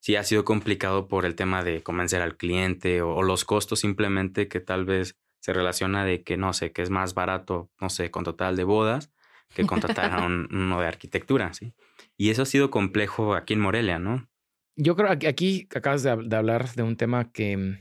sí 0.00 0.16
ha 0.16 0.22
sido 0.22 0.44
complicado 0.44 1.08
por 1.08 1.24
el 1.26 1.34
tema 1.34 1.62
de 1.64 1.82
convencer 1.82 2.22
al 2.22 2.36
cliente 2.36 3.02
o, 3.02 3.14
o 3.16 3.22
los 3.22 3.44
costos 3.44 3.80
simplemente 3.80 4.48
que 4.48 4.60
tal 4.60 4.84
vez 4.84 5.16
se 5.40 5.52
relaciona 5.52 6.04
de 6.04 6.22
que, 6.22 6.36
no 6.36 6.52
sé, 6.52 6.72
que 6.72 6.82
es 6.82 6.90
más 6.90 7.14
barato, 7.14 7.70
no 7.80 7.90
sé, 7.90 8.10
contratar 8.10 8.54
de 8.54 8.64
bodas 8.64 9.12
que 9.54 9.66
contratar 9.66 10.12
a 10.12 10.22
un- 10.26 10.48
uno 10.50 10.80
de 10.80 10.86
arquitectura, 10.86 11.52
¿sí? 11.52 11.74
Y 12.16 12.30
eso 12.30 12.42
ha 12.42 12.46
sido 12.46 12.70
complejo 12.70 13.34
aquí 13.34 13.54
en 13.54 13.60
Morelia, 13.60 13.98
¿no? 13.98 14.28
Yo 14.76 14.96
creo 14.96 15.16
que 15.18 15.28
aquí 15.28 15.68
acabas 15.74 16.02
de, 16.02 16.10
hab- 16.12 16.26
de 16.28 16.36
hablar 16.36 16.72
de 16.74 16.82
un 16.82 16.96
tema 16.96 17.30
que 17.32 17.56
mm, 17.56 17.78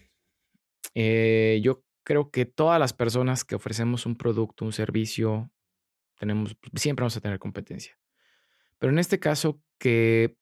eh, 0.96 1.60
yo 1.64 1.84
creo 2.04 2.30
que 2.32 2.46
todas 2.46 2.80
las 2.80 2.94
personas 2.94 3.44
que 3.44 3.56
ofrecemos 3.56 4.06
un 4.06 4.16
producto, 4.16 4.66
un 4.66 4.74
servicio, 4.74 5.52
tenemos, 6.20 6.56
siempre 6.76 7.04
vamos 7.04 7.18
a 7.18 7.22
tener 7.22 7.40
competencia. 7.40 7.98
Pero 8.80 8.92
en 8.92 9.00
este 9.00 9.20
caso, 9.20 9.62
que 9.80 10.36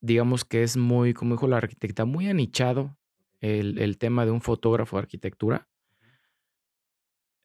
digamos 0.00 0.44
que 0.44 0.62
es 0.62 0.76
muy, 0.76 1.12
como 1.12 1.34
dijo 1.34 1.48
la 1.48 1.58
arquitecta, 1.58 2.04
muy 2.04 2.28
anichado 2.28 2.96
el, 3.40 3.78
el 3.78 3.98
tema 3.98 4.24
de 4.24 4.30
un 4.30 4.40
fotógrafo 4.40 4.96
de 4.96 5.02
arquitectura. 5.02 5.68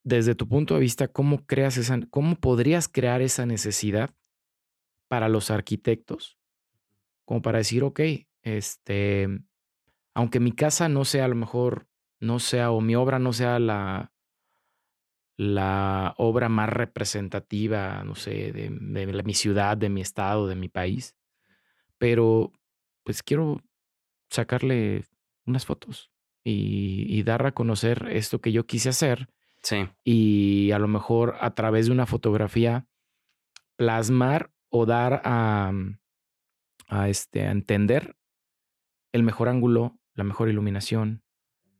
Desde 0.04 0.36
tu 0.36 0.48
punto 0.48 0.76
de 0.76 0.82
vista, 0.82 1.08
¿cómo 1.08 1.46
creas 1.46 1.78
esa, 1.78 2.00
cómo 2.12 2.36
podrías 2.36 2.88
crear 2.88 3.22
esa 3.22 3.46
necesidad 3.46 4.12
para 5.08 5.30
los 5.30 5.52
arquitectos? 5.52 6.38
Como 7.26 7.42
para 7.42 7.60
decir, 7.60 7.84
ok, 7.84 8.00
este, 8.44 9.28
aunque 10.14 10.40
mi 10.40 10.52
casa 10.52 10.88
no 10.90 11.06
sea 11.06 11.26
a 11.26 11.28
lo 11.28 11.36
mejor, 11.36 11.88
no 12.20 12.40
sea, 12.40 12.72
o 12.72 12.82
mi 12.82 12.96
obra 12.96 13.20
no 13.20 13.34
sea 13.34 13.60
la, 13.60 14.14
la 15.38 16.14
obra 16.18 16.50
más 16.50 16.70
representativa, 16.70 18.04
no 18.04 18.16
sé, 18.16 18.52
de, 18.54 18.70
de 18.70 19.24
mi 19.24 19.34
ciudad, 19.34 19.78
de 19.78 19.90
mi 19.90 20.02
estado, 20.02 20.48
de 20.48 20.56
mi 20.56 20.70
país, 20.70 21.16
pero 21.98 22.52
pues 23.04 23.24
quiero 23.24 23.62
sacarle 24.30 25.06
unas 25.46 25.66
fotos 25.66 26.12
y, 26.44 27.06
y, 27.10 27.24
dar 27.24 27.46
a 27.46 27.54
conocer 27.54 28.08
esto 28.12 28.40
que 28.40 28.52
yo 28.52 28.66
quise 28.66 28.90
hacer. 28.90 29.30
Sí. 29.64 29.88
Y 30.04 30.72
a 30.72 30.80
lo 30.80 30.88
mejor 30.88 31.36
a 31.40 31.56
través 31.56 31.88
de 31.88 31.92
una 31.92 32.06
fotografía 32.06 32.88
plasmar 33.76 34.52
o 34.78 34.86
dar 34.86 35.22
a, 35.24 35.72
a, 36.90 37.10
este, 37.10 37.44
a 37.44 37.52
entender 37.52 38.18
el 39.14 39.24
mejor 39.24 39.48
ángulo, 39.48 39.98
la 40.16 40.26
mejor 40.26 40.50
iluminación. 40.50 41.24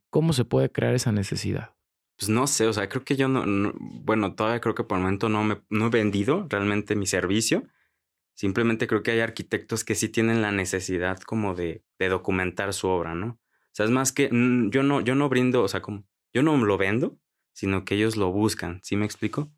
¿Cómo 0.08 0.32
se 0.32 0.46
puede 0.46 0.72
crear 0.72 0.94
esa 0.94 1.12
necesidad? 1.12 1.74
Pues 2.16 2.30
no 2.30 2.46
sé, 2.46 2.66
o 2.66 2.72
sea, 2.72 2.88
creo 2.88 3.04
que 3.04 3.16
yo 3.16 3.28
no, 3.28 3.44
no 3.44 3.74
bueno, 3.78 4.34
todavía 4.34 4.62
creo 4.62 4.74
que 4.74 4.84
por 4.84 4.96
el 4.96 5.04
momento 5.04 5.28
no, 5.28 5.44
me, 5.44 5.60
no 5.68 5.88
he 5.88 5.90
vendido 5.90 6.46
realmente 6.48 6.96
mi 6.96 7.06
servicio. 7.06 7.64
Simplemente 8.34 8.86
creo 8.86 9.02
que 9.02 9.10
hay 9.10 9.20
arquitectos 9.20 9.84
que 9.84 9.94
sí 9.94 10.08
tienen 10.08 10.40
la 10.40 10.50
necesidad 10.50 11.20
como 11.20 11.54
de, 11.54 11.84
de 11.98 12.08
documentar 12.08 12.72
su 12.72 12.88
obra, 12.88 13.14
¿no? 13.14 13.26
O 13.26 13.72
sea, 13.72 13.84
es 13.84 13.92
más 13.92 14.12
que 14.12 14.30
mm, 14.32 14.70
yo 14.70 14.82
no, 14.82 15.02
yo 15.02 15.14
no 15.14 15.28
brindo, 15.28 15.62
o 15.62 15.68
sea, 15.68 15.82
como 15.82 16.06
yo 16.32 16.42
no 16.42 16.56
lo 16.56 16.78
vendo, 16.78 17.18
sino 17.52 17.84
que 17.84 17.96
ellos 17.96 18.16
lo 18.16 18.32
buscan, 18.32 18.80
¿sí 18.82 18.96
me 18.96 19.04
explico? 19.04 19.52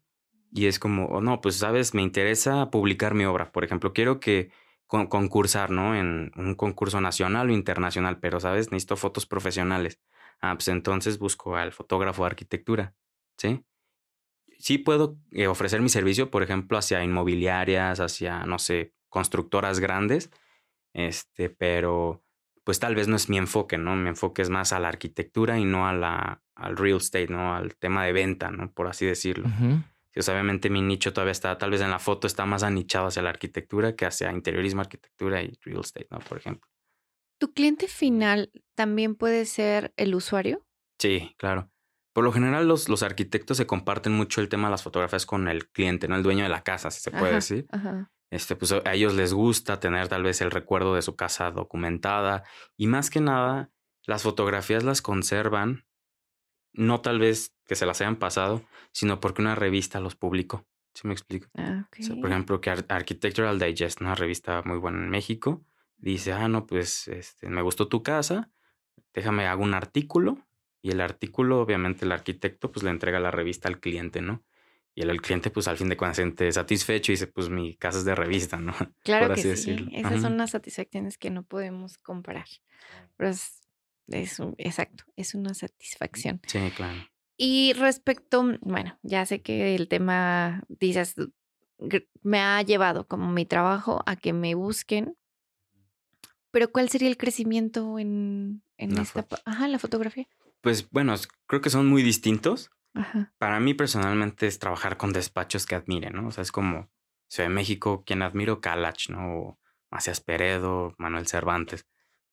Y 0.53 0.67
es 0.67 0.79
como, 0.79 1.07
oh, 1.07 1.21
no, 1.21 1.41
pues 1.41 1.57
sabes, 1.57 1.95
me 1.95 2.03
interesa 2.03 2.71
publicar 2.71 3.15
mi 3.15 3.25
obra. 3.25 3.53
Por 3.53 3.65
ejemplo, 3.65 3.93
quiero 3.93 4.21
que 4.21 4.51
con, 4.87 5.07
concursar, 5.07 5.71
¿no? 5.71 5.95
En 5.95 6.33
un 6.37 6.55
concurso 6.55 7.01
nacional 7.01 7.51
o 7.51 7.53
internacional, 7.53 8.19
pero, 8.19 8.41
¿sabes? 8.41 8.73
Necesito 8.73 8.97
fotos 8.97 9.27
profesionales. 9.27 10.01
Ah, 10.41 10.55
pues 10.55 10.69
entonces 10.69 11.19
busco 11.19 11.57
al 11.57 11.73
fotógrafo 11.73 12.23
de 12.23 12.27
arquitectura, 12.27 12.95
¿sí? 13.37 13.65
Sí 14.59 14.79
puedo 14.79 15.19
eh, 15.33 15.47
ofrecer 15.47 15.81
mi 15.81 15.89
servicio, 15.89 16.31
por 16.31 16.43
ejemplo, 16.43 16.79
hacia 16.79 17.05
inmobiliarias, 17.05 18.01
hacia, 18.01 18.45
no 18.45 18.59
sé, 18.59 18.95
constructoras 19.09 19.81
grandes, 19.81 20.31
este, 20.93 21.51
pero 21.51 22.25
pues 22.65 22.81
tal 22.81 22.95
vez 22.95 23.09
no 23.09 23.17
es 23.17 23.29
mi 23.29 23.39
enfoque, 23.39 23.79
¿no? 23.79 23.97
Mi 23.97 24.11
enfoque 24.11 24.43
es 24.43 24.51
más 24.51 24.73
a 24.73 24.79
la 24.79 24.89
arquitectura 24.89 25.59
y 25.59 25.65
no 25.65 25.89
a 25.89 25.93
la, 25.93 26.43
al 26.55 26.77
real 26.77 26.99
estate, 26.99 27.29
¿no? 27.29 27.55
Al 27.55 27.77
tema 27.77 28.05
de 28.05 28.13
venta, 28.13 28.51
¿no? 28.51 28.71
Por 28.73 28.89
así 28.89 29.07
decirlo. 29.07 29.49
Uh. 29.49 29.81
Pues 30.19 30.29
obviamente 30.31 30.69
mi 30.69 30.83
nicho 30.83 31.13
todavía 31.13 31.31
está, 31.31 31.57
tal 31.59 31.71
vez 31.71 31.81
en 31.81 31.91
la 31.91 32.01
foto 32.01 32.27
está 32.27 32.45
más 32.45 32.65
anichado 32.65 33.07
hacia 33.07 33.23
la 33.23 33.31
arquitectura 33.31 33.95
que 33.95 34.05
hacia 34.05 34.33
interiorismo, 34.33 34.81
arquitectura 34.81 35.45
y 35.45 35.57
real 35.63 35.79
estate, 35.79 36.09
¿no? 36.11 36.19
Por 36.19 36.39
ejemplo. 36.39 36.69
¿Tu 37.39 37.53
cliente 37.53 37.87
final 37.87 38.51
también 38.75 39.15
puede 39.15 39.45
ser 39.45 39.93
el 39.97 40.17
usuario? 40.17 40.67
Sí, 40.99 41.37
claro. 41.39 41.71
Por 42.13 42.25
lo 42.25 42.33
general, 42.33 42.67
los, 42.67 42.89
los 42.89 43.05
arquitectos 43.05 43.59
se 43.59 43.69
comparten 43.69 44.13
mucho 44.13 44.41
el 44.41 44.49
tema 44.49 44.67
de 44.67 44.73
las 44.73 44.83
fotografías 44.83 45.25
con 45.25 45.47
el 45.47 45.69
cliente, 45.69 46.09
¿no? 46.09 46.17
El 46.17 46.25
dueño 46.25 46.43
de 46.43 46.49
la 46.49 46.65
casa, 46.65 46.91
si 46.91 47.01
se 47.01 47.13
puede 47.13 47.27
Ajá, 47.27 47.35
decir. 47.37 47.67
ajá. 47.71 48.11
Este, 48.33 48.57
pues 48.57 48.73
a 48.73 48.93
ellos 48.95 49.15
les 49.15 49.33
gusta 49.33 49.79
tener 49.79 50.09
tal 50.09 50.25
vez 50.25 50.41
el 50.41 50.51
recuerdo 50.51 50.97
de 50.97 51.03
su 51.03 51.15
casa 51.15 51.53
documentada 51.53 52.43
y 52.77 52.89
más 52.89 53.09
que 53.09 53.21
nada, 53.21 53.71
las 54.05 54.25
fotografías 54.25 54.83
las 54.83 55.01
conservan, 55.01 55.87
no 56.73 57.01
tal 57.01 57.19
vez 57.19 57.55
que 57.67 57.75
se 57.77 57.87
las 57.87 58.01
hayan 58.01 58.17
pasado, 58.17 58.63
sino 58.93 59.21
porque 59.21 59.43
una 59.43 59.55
revista 59.55 60.01
los 60.01 60.17
publicó. 60.17 60.67
¿Sí 60.95 61.07
me 61.07 61.13
explico? 61.15 61.49
Ah, 61.55 61.89
O 61.99 62.03
sea, 62.03 62.15
ok. 62.17 62.21
por 62.21 62.31
ejemplo, 62.31 62.61
que 62.61 62.71
Ar- 62.71 62.87
Architectural 62.89 63.59
Digest, 63.59 64.01
una 64.01 64.15
revista 64.15 64.63
muy 64.65 64.79
buena 64.79 64.99
en 64.99 65.11
México, 65.11 65.65
dice, 65.97 66.33
ah, 66.33 66.49
no, 66.49 66.67
pues 66.67 67.09
este, 67.09 67.49
me 67.49 67.63
gustó 67.63 67.89
tu 67.89 68.03
casa, 68.03 68.51
déjame 69.15 69.47
hago 69.47 69.63
un 69.63 69.75
artículo 69.75 70.39
y 70.83 70.91
el 70.91 71.01
artículo, 71.01 71.61
obviamente 71.61 72.05
el 72.05 72.13
arquitecto, 72.13 72.71
pues 72.73 72.83
le 72.85 72.91
entrega 72.91 73.21
la 73.21 73.31
revista 73.31 73.69
al 73.69 73.81
cliente, 73.81 74.21
¿no? 74.21 74.45
Y 74.95 75.03
el, 75.03 75.11
el 75.11 75.21
cliente, 75.23 75.51
pues 75.51 75.69
al 75.69 75.77
fin 75.77 75.89
de 75.89 75.97
cuentas, 75.97 76.17
se 76.17 76.23
siente 76.23 76.51
satisfecho 76.53 77.13
y 77.13 77.15
dice, 77.15 77.27
pues 77.29 77.49
mi 77.51 77.77
casa 77.77 77.99
es 77.99 78.05
de 78.05 78.15
revista, 78.15 78.57
¿no? 78.59 78.73
Claro 79.05 79.27
por 79.27 79.35
que 79.37 79.41
así 79.41 79.49
sí. 79.51 79.71
decirlo. 79.71 79.91
Esas 79.93 80.13
Ajá. 80.13 80.21
son 80.21 80.37
las 80.39 80.51
satisfacciones 80.51 81.19
que 81.19 81.31
no 81.31 81.43
podemos 81.45 81.99
comparar. 81.99 82.47
Pero 83.17 83.31
es, 83.31 83.58
es 84.09 84.39
un- 84.41 84.55
exacto, 84.59 85.05
es 85.17 85.35
una 85.35 85.55
satisfacción. 85.55 86.41
Sí, 86.47 86.59
claro. 86.77 86.99
Y 87.37 87.73
respecto, 87.75 88.45
bueno, 88.63 88.99
ya 89.03 89.25
sé 89.27 89.43
que 89.43 89.75
el 89.77 89.89
tema, 89.89 90.65
dices, 90.69 91.15
me 92.23 92.41
ha 92.41 92.61
llevado 92.63 93.07
como 93.07 93.31
mi 93.31 93.47
trabajo 93.47 94.03
a 94.07 94.17
que 94.17 94.33
me 94.33 94.55
busquen, 94.55 95.17
pero 96.51 96.73
¿cuál 96.73 96.89
sería 96.89 97.09
el 97.09 97.17
crecimiento 97.17 97.99
en, 97.99 98.63
en 98.77 98.95
La 98.95 99.03
esta, 99.03 99.27
ajá, 99.45 99.69
la 99.69 99.79
fotografía? 99.79 100.27
Pues 100.61 100.91
bueno, 100.91 101.15
creo 101.47 101.61
que 101.61 101.71
son 101.71 101.87
muy 101.87 102.03
distintos. 102.03 102.71
Ajá. 102.95 103.33
Para 103.39 103.61
mí 103.61 103.75
personalmente 103.75 104.47
es 104.47 104.59
trabajar 104.59 104.97
con 104.97 105.13
despachos 105.13 105.67
que 105.67 105.77
admire, 105.77 106.11
¿no? 106.11 106.29
O 106.29 106.31
sea, 106.33 106.43
es 106.43 106.51
como 106.51 106.91
Ciudad 107.29 107.49
de 107.49 107.55
México, 107.55 108.03
quien 108.05 108.23
admiro, 108.23 108.61
Calach, 108.61 109.11
¿no? 109.11 109.39
O 109.39 109.59
Macías 109.91 110.21
Peredo, 110.21 110.95
Manuel 110.99 111.27
Cervantes. 111.29 111.87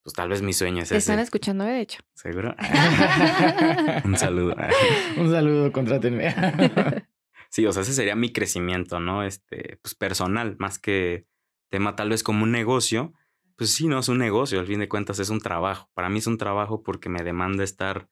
Pues 0.06 0.14
tal 0.14 0.28
vez 0.28 0.40
mi 0.40 0.52
sueño 0.52 0.84
es 0.84 0.90
Te 0.90 0.98
están 0.98 1.18
ese. 1.18 1.24
escuchando, 1.24 1.64
de 1.64 1.80
hecho. 1.80 1.98
¿Seguro? 2.14 2.54
Un 4.04 4.16
saludo. 4.16 4.54
Un 5.16 5.30
saludo, 5.32 5.72
contrátenme. 5.72 6.32
Sí, 7.48 7.66
o 7.66 7.72
sea, 7.72 7.82
ese 7.82 7.92
sería 7.92 8.14
mi 8.14 8.32
crecimiento, 8.32 9.00
¿no? 9.00 9.24
Este, 9.24 9.78
pues 9.82 9.94
personal, 9.94 10.56
más 10.58 10.78
que 10.78 11.26
tema 11.70 11.96
tal 11.96 12.10
vez 12.10 12.22
como 12.22 12.44
un 12.44 12.52
negocio. 12.52 13.14
Pues 13.56 13.72
sí, 13.72 13.88
no 13.88 13.98
es 13.98 14.08
un 14.08 14.18
negocio, 14.18 14.60
al 14.60 14.66
fin 14.66 14.78
de 14.78 14.88
cuentas 14.88 15.18
es 15.18 15.28
un 15.30 15.40
trabajo. 15.40 15.90
Para 15.94 16.08
mí 16.08 16.18
es 16.18 16.26
un 16.28 16.38
trabajo 16.38 16.82
porque 16.84 17.08
me 17.08 17.24
demanda 17.24 17.64
estar 17.64 18.08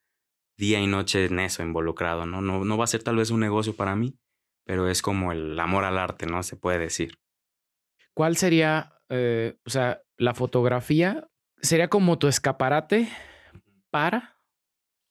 día 0.57 0.81
y 0.81 0.89
noche 0.89 1.27
en 1.27 1.39
eso 1.39 1.63
involucrado, 1.63 2.27
¿no? 2.27 2.41
No, 2.41 2.65
no 2.65 2.77
va 2.77 2.85
a 2.85 2.89
ser 2.89 3.05
tal 3.05 3.17
vez 3.17 3.31
un 3.31 3.41
negocio 3.41 3.77
para 3.77 3.95
mí, 3.95 4.19
pero 4.65 4.89
es 4.89 5.01
como 5.01 5.31
el 5.31 5.59
amor 5.61 5.85
al 5.85 5.99
arte, 5.99 6.27
¿no? 6.27 6.43
Se 6.43 6.57
puede 6.57 6.79
decir. 6.79 7.19
¿Cuál 8.15 8.37
sería, 8.37 8.95
eh, 9.11 9.59
o 9.65 9.71
sea, 9.71 10.03
la 10.17 10.35
fotografía? 10.35 11.29
¿Sería 11.65 11.89
como 11.89 12.19
tu 12.19 12.29
escaparate 12.29 13.09
para? 13.91 14.39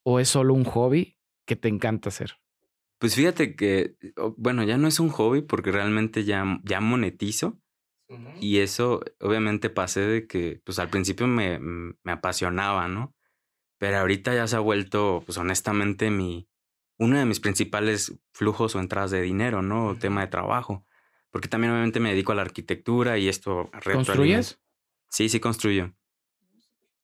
¿O 0.05 0.19
es 0.19 0.29
solo 0.29 0.53
un 0.53 0.65
hobby 0.65 1.17
que 1.47 1.55
te 1.55 1.67
encanta 1.67 2.09
hacer? 2.09 2.37
Pues 2.99 3.15
fíjate 3.15 3.55
que, 3.55 3.95
o- 4.17 4.35
bueno, 4.37 4.63
ya 4.63 4.77
no 4.77 4.87
es 4.87 4.99
un 4.99 5.09
hobby 5.09 5.41
porque 5.41 5.71
realmente 5.71 6.25
ya, 6.25 6.59
ya 6.63 6.79
monetizo. 6.79 7.59
Y 8.39 8.59
eso, 8.59 9.01
obviamente, 9.19 9.71
pasé 9.71 10.01
de 10.01 10.27
que, 10.27 10.61
pues 10.63 10.77
al 10.77 10.89
principio 10.91 11.25
me, 11.27 11.57
me 11.59 12.11
apasionaba, 12.11 12.87
¿no? 12.87 13.15
Pero 13.79 13.97
ahorita 13.97 14.35
ya 14.35 14.45
se 14.47 14.55
ha 14.55 14.59
vuelto, 14.59 15.23
pues 15.25 15.37
honestamente, 15.39 16.11
mi, 16.11 16.47
uno 16.99 17.17
de 17.17 17.25
mis 17.25 17.39
principales 17.39 18.19
flujos 18.31 18.75
o 18.75 18.79
entradas 18.79 19.09
de 19.11 19.21
dinero, 19.21 19.63
¿no? 19.63 19.87
O 19.87 19.97
tema 19.97 20.21
de 20.21 20.27
trabajo. 20.27 20.85
Porque 21.31 21.47
también, 21.47 21.71
obviamente, 21.73 21.99
me 21.99 22.11
dedico 22.11 22.31
a 22.31 22.35
la 22.35 22.43
arquitectura 22.43 23.17
y 23.17 23.27
esto. 23.27 23.71
¿Construyes? 23.91 24.59
Sí, 25.09 25.29
sí, 25.29 25.39
construyo. 25.39 25.95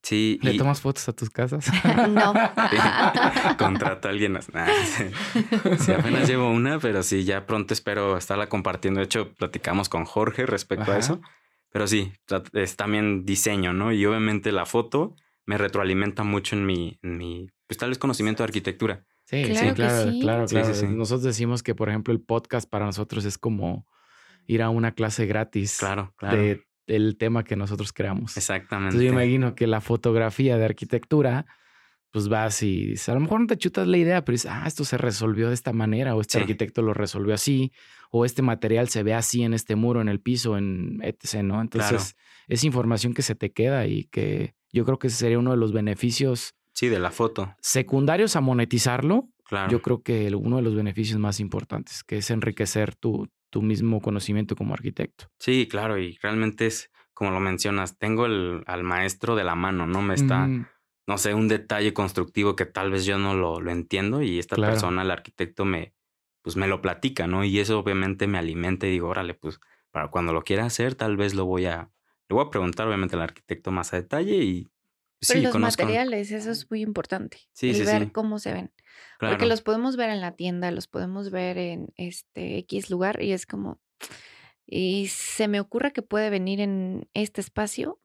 Sí, 0.02 0.40
¿Le 0.42 0.54
y 0.54 0.58
tomas 0.58 0.80
fotos 0.82 1.08
a 1.10 1.14
tus 1.14 1.30
casas? 1.30 1.66
No. 2.10 2.34
contrato 3.58 4.08
a 4.08 4.12
alguien. 4.12 4.34
Nah, 4.34 4.66
sí. 4.86 5.04
Sí, 5.80 5.92
apenas 5.92 6.28
llevo 6.28 6.50
una, 6.50 6.80
pero 6.80 7.04
sí, 7.04 7.24
ya 7.26 7.46
pronto 7.46 7.74
espero 7.74 8.18
estarla 8.18 8.48
compartiendo. 8.48 9.00
De 9.00 9.06
hecho, 9.06 9.34
platicamos 9.34 9.90
con 9.90 10.06
Jorge 10.06 10.46
respecto 10.46 10.84
Ajá. 10.84 10.94
a 10.96 10.98
eso. 11.00 11.22
Pero 11.72 11.86
sí, 11.88 12.12
es 12.54 12.76
también 12.78 13.26
diseño, 13.26 13.74
¿no? 13.74 13.92
Y 13.92 14.06
obviamente 14.06 14.52
la 14.52 14.66
foto 14.66 15.16
me 15.46 15.58
retroalimenta 15.58 16.24
mucho 16.24 16.56
en 16.56 16.66
mi, 16.66 16.98
en 17.04 17.18
mi 17.18 17.48
pues 17.68 17.78
tal 17.78 17.90
vez 17.90 18.00
conocimiento 18.00 18.42
de 18.42 18.46
arquitectura. 18.46 19.06
Sí, 19.26 19.44
Claro 19.44 19.60
sí, 19.60 19.66
que 19.68 19.74
claro, 19.76 20.12
sí. 20.12 20.20
claro, 20.22 20.48
Sí, 20.48 20.56
claro. 20.56 20.74
sí, 20.74 20.80
sí. 20.80 20.88
Nosotros 20.88 21.24
decimos 21.24 21.62
que, 21.62 21.76
por 21.76 21.90
ejemplo, 21.90 22.12
el 22.14 22.22
podcast 22.22 22.68
para 22.68 22.86
nosotros 22.86 23.26
es 23.26 23.38
como 23.38 23.86
ir 24.48 24.64
a 24.64 24.70
una 24.70 24.94
clase 24.94 25.28
gratis 25.28 25.78
Claro, 25.78 26.14
claro. 26.18 26.38
de, 26.38 26.64
del 26.90 27.18
tema 27.18 27.44
que 27.44 27.56
nosotros 27.56 27.94
creamos. 27.94 28.36
Exactamente. 28.36 28.96
Entonces 28.96 29.08
yo 29.08 29.14
imagino 29.14 29.56
que 29.56 29.68
la 29.68 29.80
fotografía 29.82 30.58
de 30.58 30.66
arquitectura, 30.66 31.46
pues 32.12 32.28
vas 32.28 32.64
y 32.64 32.88
dices, 32.88 33.08
a 33.10 33.14
lo 33.14 33.20
mejor 33.20 33.42
no 33.42 33.48
te 33.48 33.58
chutas 33.58 33.88
la 33.88 33.98
idea, 33.98 34.26
pero 34.26 34.34
dices, 34.34 34.50
ah, 34.52 34.64
esto 34.66 34.84
se 34.84 34.98
resolvió 34.98 35.48
de 35.50 35.54
esta 35.54 35.74
manera, 35.74 36.16
o 36.16 36.22
este 36.22 36.34
Sí. 36.34 36.40
arquitecto 36.42 36.82
lo 36.82 36.94
resolvió 36.96 37.36
así, 37.36 37.72
o 38.10 38.26
este 38.26 38.42
material 38.42 38.90
se 38.90 39.04
ve 39.04 39.14
así 39.14 39.44
en 39.44 39.54
este 39.54 39.76
muro, 39.76 40.02
en 40.02 40.10
el 40.10 40.20
piso, 40.20 40.58
en 40.58 41.00
etc., 41.04 41.44
¿no? 41.44 41.62
Entonces 41.62 42.16
es 42.48 42.64
información 42.64 43.14
que 43.14 43.22
se 43.22 43.36
te 43.36 43.52
queda 43.52 43.86
y 43.86 44.06
que 44.06 44.56
yo 44.74 44.86
creo 44.86 44.98
que 44.98 45.08
ese 45.08 45.18
sería 45.18 45.38
uno 45.38 45.52
de 45.52 45.58
los 45.58 45.72
beneficios 45.72 46.56
Sí, 46.74 46.88
de 46.90 47.00
la 47.00 47.12
foto. 47.12 47.54
secundarios 47.62 48.36
a 48.36 48.42
monetizarlo. 48.42 49.30
Claro. 49.46 49.72
Yo 49.72 49.82
creo 49.82 50.02
que 50.02 50.28
el- 50.28 50.36
uno 50.36 50.58
de 50.58 50.62
los 50.64 50.76
beneficios 50.76 51.20
más 51.20 51.40
importantes, 51.40 52.04
que 52.04 52.18
es 52.18 52.30
enriquecer 52.32 52.96
tu, 52.96 53.28
tu 53.50 53.62
mismo 53.62 54.02
conocimiento 54.02 54.56
como 54.56 54.74
arquitecto. 54.74 55.32
Sí, 55.40 55.68
claro. 55.70 55.98
Y 55.98 56.18
realmente 56.22 56.66
es 56.68 56.92
como 57.14 57.32
lo 57.32 57.40
mencionas, 57.42 57.98
tengo 57.98 58.26
el, 58.26 58.64
al 58.66 58.84
maestro 58.84 59.36
de 59.36 59.44
la 59.44 59.56
mano, 59.56 59.86
¿no? 59.88 60.02
Me 60.02 60.14
está, 60.16 60.52
Mm, 60.52 60.66
no 61.06 61.18
sé, 61.18 61.34
un 61.34 61.48
detalle 61.50 61.94
constructivo 61.94 62.56
que 62.56 62.66
tal 62.66 62.92
vez 62.92 63.06
yo 63.06 63.18
no 63.18 63.34
lo, 63.34 63.60
lo 63.60 63.72
entiendo 63.72 64.22
y 64.22 64.40
esta 64.40 64.56
Claro. 64.56 64.64
persona, 64.64 65.02
el 65.02 65.12
arquitecto, 65.12 65.66
me, 65.66 65.94
pues 66.42 66.56
me 66.56 66.68
lo 66.68 66.82
platica, 66.82 67.28
¿no? 67.28 67.44
Y 67.44 67.60
eso 67.60 67.78
obviamente 67.80 68.28
me 68.28 68.38
alimenta 68.38 68.88
y 68.88 68.92
digo, 68.92 69.10
órale, 69.10 69.34
pues 69.34 69.60
para 69.92 70.10
cuando 70.10 70.32
lo 70.34 70.44
quiera 70.44 70.66
hacer, 70.66 70.96
tal 70.96 71.18
vez 71.18 71.34
lo 71.34 71.46
voy 71.46 71.66
a, 71.66 71.92
le 72.30 72.36
voy 72.36 72.46
a 72.46 72.50
preguntar 72.50 72.88
obviamente 72.88 73.16
al 73.18 73.22
arquitecto 73.24 73.72
más 73.72 73.94
a 73.94 73.98
detalle 73.98 74.36
y 74.38 74.70
Pero 75.28 75.40
sí, 75.40 75.42
los 75.44 75.52
conozco. 75.52 75.84
materiales, 75.84 76.32
eso 76.32 76.52
es 76.52 76.70
muy 76.72 76.82
importante. 76.82 77.38
Sí, 77.54 77.70
el 77.70 77.76
sí, 77.76 77.84
ver 77.84 78.12
cómo 78.12 78.40
se 78.40 78.54
ven. 78.54 78.72
Claro, 79.18 79.34
Porque 79.36 79.48
los 79.48 79.62
podemos 79.62 79.96
ver 79.98 80.10
en 80.10 80.22
la 80.22 80.32
tienda, 80.36 80.72
los 80.72 80.88
podemos 80.88 81.30
ver 81.32 81.58
en 81.58 81.88
este 81.98 82.58
X 82.60 82.90
lugar 82.90 83.22
y 83.22 83.34
es 83.34 83.46
como, 83.46 83.80
y 84.66 85.08
se 85.08 85.48
me 85.48 85.60
ocurre 85.60 85.92
que 85.92 86.02
puede 86.02 86.30
venir 86.30 86.62
en 86.62 87.10
este 87.14 87.42
espacio, 87.42 88.00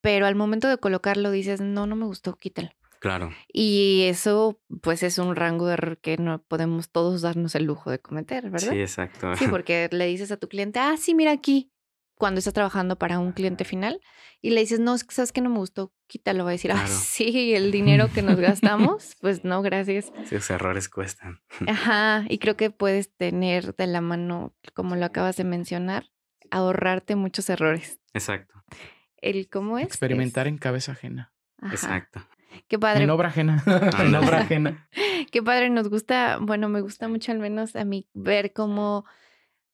pero 0.00 0.26
al 0.26 0.34
momento 0.34 0.68
de 0.68 0.78
colocarlo 0.78 1.30
dices, 1.30 1.60
no, 1.60 1.86
no 1.86 1.96
me 1.96 2.04
gustó, 2.04 2.36
quítalo. 2.36 2.70
claro, 3.00 3.32
Y 3.52 4.02
eso 4.04 4.60
pues 4.82 5.02
es 5.02 5.18
un 5.18 5.36
rango 5.36 5.66
de 5.66 5.74
error 5.74 5.98
que 5.98 6.16
no 6.18 6.42
podemos 6.42 6.90
todos 6.90 7.22
darnos 7.22 7.54
el 7.54 7.64
lujo 7.64 7.90
de 7.90 8.00
cometer, 8.00 8.50
¿verdad? 8.50 8.70
sí, 8.72 8.80
exacto. 8.80 9.34
Sí, 9.36 9.46
porque 9.50 9.88
le 9.92 10.06
dices 10.06 10.30
a 10.30 10.36
tu 10.36 10.48
cliente, 10.48 10.78
ah, 10.78 10.96
sí, 10.98 11.14
mira 11.14 11.32
aquí, 11.32 11.70
cuando 12.16 12.38
estás 12.38 12.54
trabajando 12.54 12.96
para 12.96 13.18
un 13.18 13.32
cliente 13.32 13.64
final, 13.64 14.00
y 14.40 14.50
le 14.50 14.60
dices, 14.60 14.78
no, 14.80 14.94
es 14.94 15.04
que 15.04 15.14
sabes 15.14 15.32
que 15.32 15.40
no 15.40 15.50
me 15.50 15.58
gustó, 15.58 15.92
quítalo, 16.06 16.44
va 16.44 16.50
a 16.50 16.52
decir, 16.52 16.70
ah, 16.72 16.74
Claro. 16.84 16.92
sí, 16.94 17.54
el 17.54 17.70
dinero 17.72 18.08
que 18.12 18.22
nos 18.22 18.36
gastamos, 18.40 19.16
pues 19.20 19.44
no, 19.44 19.62
gracias. 19.62 20.12
Sí, 20.26 20.36
esos 20.36 20.50
errores 20.50 20.88
cuestan. 20.88 21.40
Ajá, 21.68 22.24
y 22.28 22.38
creo 22.38 22.56
que 22.56 22.70
puedes 22.70 23.14
tener 23.16 23.74
de 23.74 23.86
la 23.86 24.00
mano, 24.00 24.54
como 24.74 24.96
lo 24.96 25.04
acabas 25.06 25.36
de 25.36 25.44
mencionar, 25.44 26.10
ahorrarte 26.50 27.16
muchos 27.16 27.48
errores. 27.50 27.98
Exacto, 28.12 28.54
El 29.16 29.48
cómo 29.48 29.78
es. 29.78 29.86
experimentar 29.86 30.46
Es- 30.46 30.52
en 30.52 30.58
cabeza 30.58 30.92
ajena. 30.92 31.32
ajá. 31.60 31.72
exacto. 31.74 32.26
Qué 32.68 32.78
padre. 32.78 33.02
En 33.02 33.10
obra 33.10 33.28
ajena. 33.28 33.64
en 33.98 34.14
obra 34.14 34.42
ajena. 34.42 34.88
Qué 35.32 35.42
padre, 35.42 35.70
nos 35.70 35.88
gusta, 35.88 36.38
bueno, 36.40 36.68
me 36.68 36.80
gusta 36.82 37.08
mucho 37.08 37.32
al 37.32 37.40
menos 37.40 37.74
a 37.74 37.84
mí 37.84 38.08
ver 38.14 38.52
cómo 38.52 39.04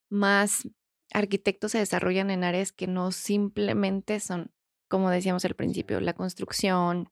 más 0.09 0.67
arquitectos 1.13 1.73
se 1.73 1.79
desarrollan 1.79 2.31
en 2.31 2.45
áreas 2.45 2.73
que 2.73 2.87
no 2.87 3.13
simplemente 3.13 4.21
son, 4.21 4.51
como 4.89 5.11
decíamos 5.11 5.45
al 5.45 5.55
principio, 5.55 6.01
la 6.01 6.15
construcción, 6.15 7.11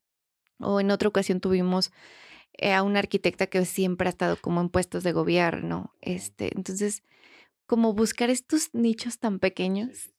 o 0.59 0.81
en 0.81 0.91
otra 0.91 1.09
ocasión 1.09 1.41
tuvimos 1.41 1.93
eh, 2.55 2.73
a 2.73 2.83
una 2.83 2.99
arquitecta 2.99 3.47
que 3.47 3.65
siempre 3.65 4.09
ha 4.09 4.11
estado 4.11 4.37
como 4.37 4.61
en 4.61 4.69
puestos 4.69 5.05
de 5.05 5.13
gobierno, 5.13 5.95
este, 6.01 6.51
entonces, 6.57 7.03
como 7.67 7.93
buscar 7.93 8.31
estos 8.31 8.75
nichos 8.75 9.19
tan 9.19 9.39
pequeños 9.39 10.11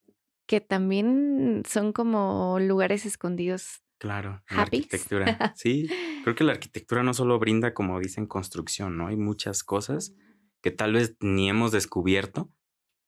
que 0.46 0.62
también 0.62 1.62
son 1.68 1.94
como 1.94 2.58
lugares 2.60 3.06
escondidos. 3.06 3.84
Claro, 4.00 4.42
la 4.50 4.64
arquitectura. 4.64 5.26
Sí, 5.56 5.88
creo 6.24 6.36
que 6.36 6.44
la 6.44 6.54
arquitectura 6.54 7.04
no 7.04 7.14
solo 7.14 7.38
brinda, 7.38 7.74
como 7.74 8.00
dicen, 8.00 8.26
construcción, 8.26 8.98
¿no? 8.98 9.08
Hay 9.08 9.18
muchas 9.18 9.64
cosas 9.64 10.14
que 10.62 10.72
tal 10.72 10.94
vez 10.94 11.18
ni 11.20 11.50
hemos 11.50 11.72
descubierto, 11.72 12.50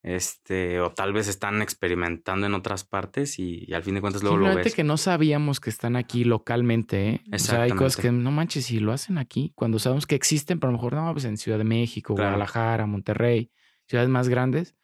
este, 0.03 0.79
o 0.81 0.91
tal 0.91 1.13
vez 1.13 1.27
están 1.27 1.61
experimentando 1.61 2.47
en 2.47 2.53
otras 2.53 2.83
partes 2.83 3.37
y, 3.39 3.65
y 3.67 3.73
al 3.73 3.83
fin 3.83 3.95
de 3.95 4.01
cuentas 4.01 4.23
luego 4.23 4.37
lo 4.37 4.55
ves. 4.55 4.73
que 4.73 4.83
no 4.83 4.97
sabíamos 4.97 5.59
que 5.59 5.69
están 5.69 5.95
aquí 5.95 6.23
localmente, 6.23 7.09
¿eh? 7.09 7.21
O 7.33 7.37
sea, 7.37 7.61
hay 7.63 7.71
cosas 7.71 7.97
que 7.97 8.11
no 8.11 8.31
manches, 8.31 8.65
si 8.65 8.79
lo 8.79 8.91
hacen 8.93 9.17
aquí, 9.17 9.51
cuando 9.55 9.77
sabemos 9.79 10.07
que 10.07 10.15
existen, 10.15 10.59
pero 10.59 10.69
a 10.69 10.71
lo 10.71 10.77
mejor 10.77 10.93
no, 10.93 11.11
pues 11.13 11.25
en 11.25 11.37
Ciudad 11.37 11.57
de 11.59 11.63
México, 11.65 12.15
Claro. 12.15 12.31
Guadalajara, 12.31 12.85
Monterrey, 12.87 13.51
ciudades 13.87 14.09
más 14.09 14.27
grandes, 14.27 14.75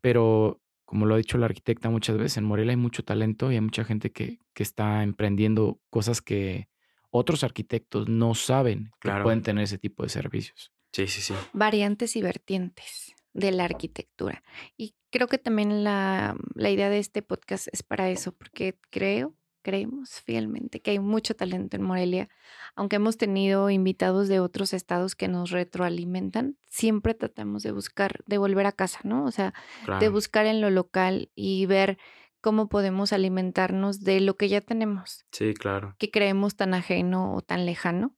pero 0.00 0.60
como 0.84 1.06
lo 1.06 1.14
ha 1.14 1.18
dicho 1.18 1.38
la 1.38 1.46
arquitecta 1.46 1.88
muchas 1.90 2.16
veces, 2.18 2.36
en 2.38 2.44
Morelia 2.44 2.72
hay 2.72 2.76
mucho 2.76 3.02
talento 3.02 3.50
y 3.50 3.54
hay 3.56 3.60
mucha 3.60 3.84
gente 3.84 4.10
que, 4.12 4.38
que 4.54 4.62
está 4.62 5.02
emprendiendo 5.02 5.80
cosas 5.90 6.20
que 6.20 6.68
otros 7.10 7.44
arquitectos 7.44 8.08
no 8.08 8.34
saben 8.34 8.84
que 9.00 9.08
Claro. 9.08 9.24
pueden 9.24 9.42
tener 9.42 9.64
ese 9.64 9.78
tipo 9.78 10.02
de 10.02 10.08
servicios. 10.08 10.72
Sí, 10.92 11.06
sí, 11.06 11.22
sí. 11.22 11.34
variantes 11.54 12.16
y 12.16 12.22
vertientes 12.22 13.14
de 13.32 13.52
la 13.52 13.64
arquitectura. 13.64 14.42
Y 14.76 14.94
creo 15.10 15.26
que 15.28 15.38
también 15.38 15.84
la, 15.84 16.36
la 16.54 16.70
idea 16.70 16.90
de 16.90 16.98
este 16.98 17.22
podcast 17.22 17.68
es 17.72 17.82
para 17.82 18.10
eso, 18.10 18.32
porque 18.32 18.78
creo, 18.90 19.34
creemos 19.62 20.20
fielmente 20.20 20.80
que 20.82 20.90
hay 20.92 20.98
mucho 20.98 21.34
talento 21.36 21.76
en 21.76 21.82
Morelia. 21.82 22.28
Aunque 22.74 22.96
hemos 22.96 23.16
tenido 23.16 23.70
invitados 23.70 24.28
de 24.28 24.40
otros 24.40 24.72
estados 24.72 25.14
que 25.14 25.28
nos 25.28 25.50
retroalimentan, 25.50 26.56
siempre 26.68 27.14
tratamos 27.14 27.62
de 27.62 27.72
buscar, 27.72 28.22
de 28.26 28.38
volver 28.38 28.66
a 28.66 28.72
casa, 28.72 29.00
¿no? 29.04 29.24
O 29.24 29.30
sea, 29.30 29.54
de 30.00 30.08
buscar 30.08 30.46
en 30.46 30.60
lo 30.60 30.70
local 30.70 31.30
y 31.34 31.66
ver 31.66 31.98
cómo 32.40 32.68
podemos 32.68 33.12
alimentarnos 33.12 34.00
de 34.00 34.20
lo 34.20 34.36
que 34.36 34.48
ya 34.48 34.60
tenemos, 34.60 35.24
Sí, 35.30 35.54
claro. 35.54 35.94
que 35.98 36.10
creemos 36.10 36.56
tan 36.56 36.74
ajeno 36.74 37.34
o 37.36 37.40
tan 37.40 37.66
lejano, 37.66 38.16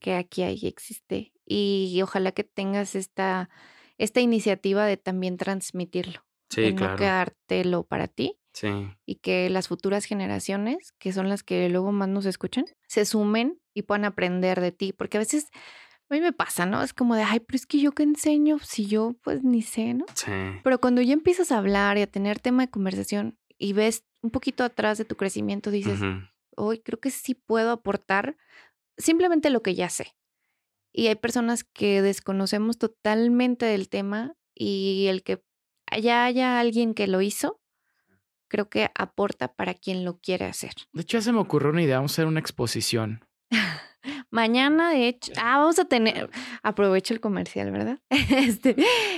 que 0.00 0.14
aquí 0.16 0.42
hay 0.42 0.66
existe. 0.66 1.32
Y 1.46 2.00
ojalá 2.02 2.32
que 2.32 2.42
tengas 2.42 2.96
esta, 2.96 3.48
esta 3.98 4.20
iniciativa 4.20 4.86
de 4.86 4.96
también 4.96 5.36
transmitirlo, 5.36 6.24
de 6.50 6.68
Sí, 6.68 6.72
no 6.72 6.78
claro. 6.78 6.96
quedártelo 6.96 7.84
para 7.84 8.08
ti 8.08 8.38
Sí, 8.52 8.68
y 9.06 9.16
que 9.16 9.50
las 9.50 9.68
futuras 9.68 10.04
generaciones, 10.04 10.92
que 10.98 11.12
son 11.12 11.28
las 11.28 11.42
que 11.42 11.68
luego 11.68 11.90
más 11.92 12.08
nos 12.08 12.26
escuchan, 12.26 12.64
se 12.86 13.04
sumen 13.04 13.60
y 13.74 13.82
puedan 13.82 14.04
aprender 14.04 14.60
de 14.60 14.70
ti, 14.72 14.92
porque 14.92 15.16
a 15.16 15.20
veces 15.20 15.48
a 16.10 16.14
mí 16.14 16.20
me 16.20 16.32
pasa, 16.32 16.66
¿no? 16.66 16.82
Es 16.82 16.92
como 16.92 17.16
de, 17.16 17.22
ay, 17.22 17.40
pero 17.40 17.56
es 17.56 17.66
que 17.66 17.80
yo 17.80 17.92
qué 17.92 18.02
enseño 18.02 18.58
si 18.60 18.86
yo 18.86 19.14
pues 19.22 19.42
ni 19.42 19.62
sé, 19.62 19.94
¿no? 19.94 20.04
sí. 20.14 20.30
Pero 20.62 20.80
cuando 20.80 21.02
ya 21.02 21.12
empiezas 21.12 21.50
a 21.50 21.58
hablar 21.58 21.98
y 21.98 22.02
a 22.02 22.06
tener 22.06 22.38
tema 22.38 22.64
de 22.64 22.70
conversación 22.70 23.38
y 23.58 23.72
ves 23.72 24.04
un 24.22 24.30
poquito 24.30 24.64
atrás 24.64 24.98
de 24.98 25.04
tu 25.04 25.16
crecimiento, 25.16 25.70
dices, 25.70 26.00
hoy 26.56 26.78
creo 26.78 27.00
que 27.00 27.10
sí 27.10 27.34
puedo 27.34 27.70
aportar 27.70 28.36
simplemente 28.96 29.50
lo 29.50 29.62
que 29.62 29.74
ya 29.74 29.88
sé. 29.88 30.14
Y 30.96 31.08
hay 31.08 31.16
personas 31.16 31.64
que 31.64 32.02
desconocemos 32.02 32.78
totalmente 32.78 33.66
del 33.66 33.88
tema 33.88 34.36
y 34.54 35.06
el 35.08 35.24
que 35.24 35.42
ya 36.00 36.24
haya 36.24 36.60
alguien 36.60 36.94
que 36.94 37.08
lo 37.08 37.20
hizo, 37.20 37.60
creo 38.48 38.68
que 38.68 38.88
aporta 38.94 39.54
para 39.54 39.74
quien 39.74 40.04
lo 40.04 40.20
quiere 40.20 40.44
hacer. 40.44 40.72
De 40.92 41.02
hecho, 41.02 41.18
ya 41.18 41.22
se 41.22 41.32
me 41.32 41.40
ocurrió 41.40 41.70
una 41.70 41.82
idea, 41.82 41.96
vamos 41.96 42.12
a 42.12 42.14
hacer 42.14 42.26
una 42.26 42.38
exposición. 42.38 43.24
Mañana, 44.30 44.90
de 44.90 45.08
hecho, 45.08 45.32
ah, 45.36 45.58
vamos 45.58 45.80
a 45.80 45.86
tener, 45.86 46.30
aprovecho 46.62 47.12
el 47.12 47.20
comercial, 47.20 47.72
¿verdad? 47.72 47.98
Este, 48.30 48.76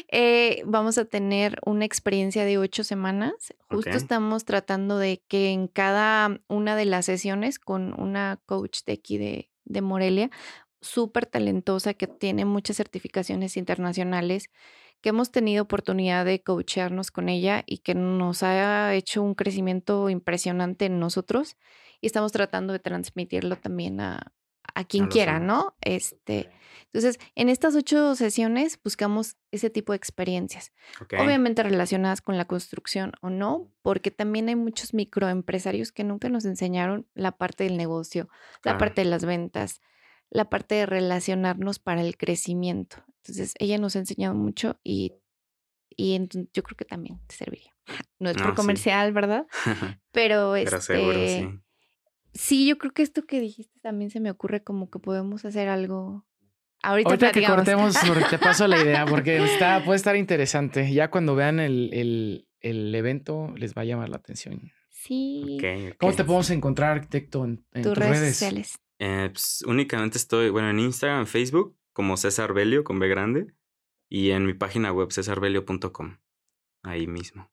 eh, 0.09 0.63
vamos 0.65 0.97
a 0.97 1.05
tener 1.05 1.59
una 1.67 1.85
experiencia 1.85 2.47
de 2.47 2.57
ocho 2.57 2.85
semanas. 2.85 3.35
Justo 3.69 3.91
estamos 3.91 4.47
tratando 4.47 4.99
de 4.99 5.23
que 5.29 5.51
en 5.51 5.69
cada 5.69 6.41
una 6.49 6.75
de 6.75 6.87
las 6.87 7.05
sesiones 7.05 7.59
con 7.59 7.99
una 8.01 8.41
coach 8.47 8.81
de 8.87 8.95
aquí 8.95 9.19
de, 9.19 9.51
de 9.65 9.83
Morelia, 9.83 10.31
súper 10.81 11.27
talentosa, 11.27 11.95
que 11.95 12.07
tiene 12.07 12.45
muchas 12.45 12.77
certificaciones 12.77 13.57
internacionales, 13.57 14.51
que 15.01 15.11
hemos 15.11 15.31
tenido 15.31 15.63
oportunidad 15.63 16.25
de 16.25 16.43
coachearnos 16.43 17.11
con 17.11 17.29
ella 17.29 17.63
y 17.67 17.79
que 17.79 17.95
nos 17.95 18.43
ha 18.43 18.95
hecho 18.95 19.23
un 19.23 19.35
crecimiento 19.35 20.09
impresionante 20.11 20.87
en 20.87 20.99
nosotros. 20.99 21.57
Y 22.01 22.07
estamos 22.07 22.33
tratando 22.33 22.73
de 22.73 22.79
transmitirlo 22.79 23.57
también 23.57 24.01
a, 24.01 24.33
a 24.75 24.85
quien 24.85 25.07
quiera. 25.07 25.41
¿no? 25.41 25.75
Este, 25.81 26.51
entonces, 26.85 27.19
en 27.35 27.49
estas 27.49 27.75
ocho 27.75 28.15
sesiones 28.15 28.79
buscamos 28.83 29.37
ese 29.51 29.71
tipo 29.71 29.93
de 29.93 29.97
experiencias, 29.97 30.73
obviamente 31.19 31.63
relacionadas 31.63 32.21
con 32.21 32.37
la 32.37 32.45
construcción 32.45 33.13
o 33.23 33.31
no, 33.31 33.73
porque 33.83 34.11
también 34.11 34.49
hay 34.49 34.57
muchos 34.57 34.95
microempresarios 34.95 35.93
que 35.93 36.05
nunca 36.05 36.29
nos 36.29 36.45
enseñaron 36.45 37.07
la 37.15 37.33
parte 37.33 37.65
del 37.65 37.77
negocio, 37.77 38.29
la 38.63 38.79
parte 38.79 39.03
de 39.03 39.11
las 39.11 39.25
ventas, 39.25 39.81
la 40.31 40.49
parte 40.51 40.75
de 40.75 40.87
relacionarnos 40.87 41.79
para 41.79 42.03
el 42.03 42.17
crecimiento. 42.17 43.05
Entonces, 43.23 43.55
ella 43.59 43.79
nos 43.79 43.97
ha 43.97 44.01
enseñado 44.01 44.35
mucho 44.35 44.79
y, 44.85 45.13
y 45.91 46.19
yo 46.53 46.63
creo 46.63 46.77
que 46.77 46.85
también 46.85 47.21
te 47.27 47.35
serviría. 47.37 47.73
No 48.19 48.31
es 48.31 48.37
No, 48.37 48.43
por 48.43 48.53
sí. 48.53 48.57
comercial, 48.57 49.13
¿verdad? 49.13 49.47
Pero, 50.13 50.53
Pero 50.55 50.81
seguro, 50.81 51.19
este, 51.21 51.43
sí. 51.51 51.59
Sí, 52.33 52.67
yo 52.67 52.77
creo 52.79 52.93
que 52.93 53.03
esto 53.03 53.23
que 53.25 53.41
dijiste 53.41 53.79
también 53.81 54.11
se 54.11 54.21
me 54.21 54.31
ocurre 54.31 54.63
como 54.63 54.91
que 54.91 54.99
podemos 54.99 55.45
hacer 55.45 55.69
algo. 55.69 56.27
Ahorita, 56.83 57.09
Ahorita 57.11 57.33
que 57.33 57.45
cortemos, 57.45 57.95
te 58.31 58.39
paso 58.39 58.67
la 58.69 58.79
idea 58.83 59.07
porque 59.07 59.43
está, 59.43 59.83
puede 59.85 59.97
estar 59.97 60.17
interesante. 60.17 60.93
Ya 60.93 61.11
cuando 61.11 61.35
vean 61.35 61.61
el, 61.61 61.91
el- 61.95 62.49
el 62.61 62.95
evento 62.95 63.53
les 63.57 63.75
va 63.75 63.83
a 63.83 63.85
llamar 63.85 64.09
la 64.09 64.17
atención. 64.17 64.71
Sí. 64.91 65.57
¿Cómo 65.99 66.15
te 66.15 66.25
podemos 66.25 66.51
encontrar, 66.51 66.93
arquitecto, 66.97 67.45
en, 67.45 67.65
en 67.73 67.83
Tus 67.83 67.93
tus 67.95 67.99
redes, 67.99 68.19
redes? 68.21 68.35
sociales. 68.37 68.79
Eh, 68.99 69.31
pues, 69.33 69.63
únicamente 69.67 70.19
estoy, 70.19 70.51
bueno, 70.51 70.71
en 70.71 70.79
Instagram, 70.79 71.21
en 71.21 71.27
Facebook, 71.27 71.77
como 71.93 72.17
César 72.17 72.53
Belio 72.53 72.85
con 72.85 72.99
B 72.99 73.09
grande, 73.09 73.55
y 74.09 74.31
en 74.31 74.47
mi 74.47 74.55
página 74.55 74.93
web, 74.93 75.13
cesarbelio.com. 75.13 76.19
Ahí 76.83 77.07
mismo. 77.07 77.51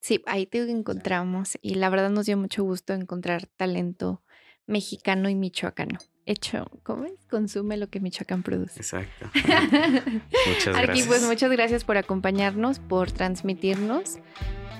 Sí, 0.00 0.22
ahí 0.26 0.46
te 0.46 0.70
encontramos 0.70 1.58
y 1.62 1.76
la 1.76 1.90
verdad 1.90 2.10
nos 2.10 2.26
dio 2.26 2.36
mucho 2.36 2.62
gusto 2.62 2.92
encontrar 2.92 3.46
talento 3.46 4.22
mexicano 4.66 5.28
y 5.28 5.34
michoacano. 5.34 5.98
Hecho, 6.26 6.66
¿cómo 6.82 7.04
es? 7.04 7.24
Consume 7.30 7.76
lo 7.76 7.88
que 7.88 8.00
Michoacán 8.00 8.42
produce. 8.42 8.80
Exacto. 8.80 9.30
muchas 9.34 10.76
gracias. 10.76 11.06
pues 11.06 11.22
muchas 11.22 11.50
gracias 11.52 11.84
por 11.84 11.96
acompañarnos, 11.96 12.80
por 12.80 13.12
transmitirnos 13.12 14.18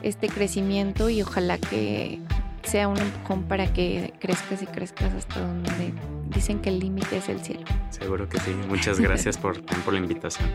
este 0.02 0.28
crecimiento 0.28 1.08
y 1.08 1.22
ojalá 1.22 1.58
que 1.58 2.20
sea 2.66 2.88
un 2.88 2.98
empujón 2.98 3.44
para 3.44 3.72
que 3.72 4.12
crezcas 4.18 4.62
y 4.62 4.66
crezcas 4.66 5.14
hasta 5.14 5.40
donde 5.40 5.92
dicen 6.28 6.60
que 6.60 6.68
el 6.68 6.80
límite 6.80 7.18
es 7.18 7.28
el 7.28 7.40
cielo. 7.40 7.64
Seguro 7.90 8.28
que 8.28 8.38
sí. 8.40 8.50
Muchas 8.68 9.00
gracias 9.00 9.38
por, 9.38 9.62
por 9.64 9.92
la 9.92 10.00
invitación. 10.00 10.48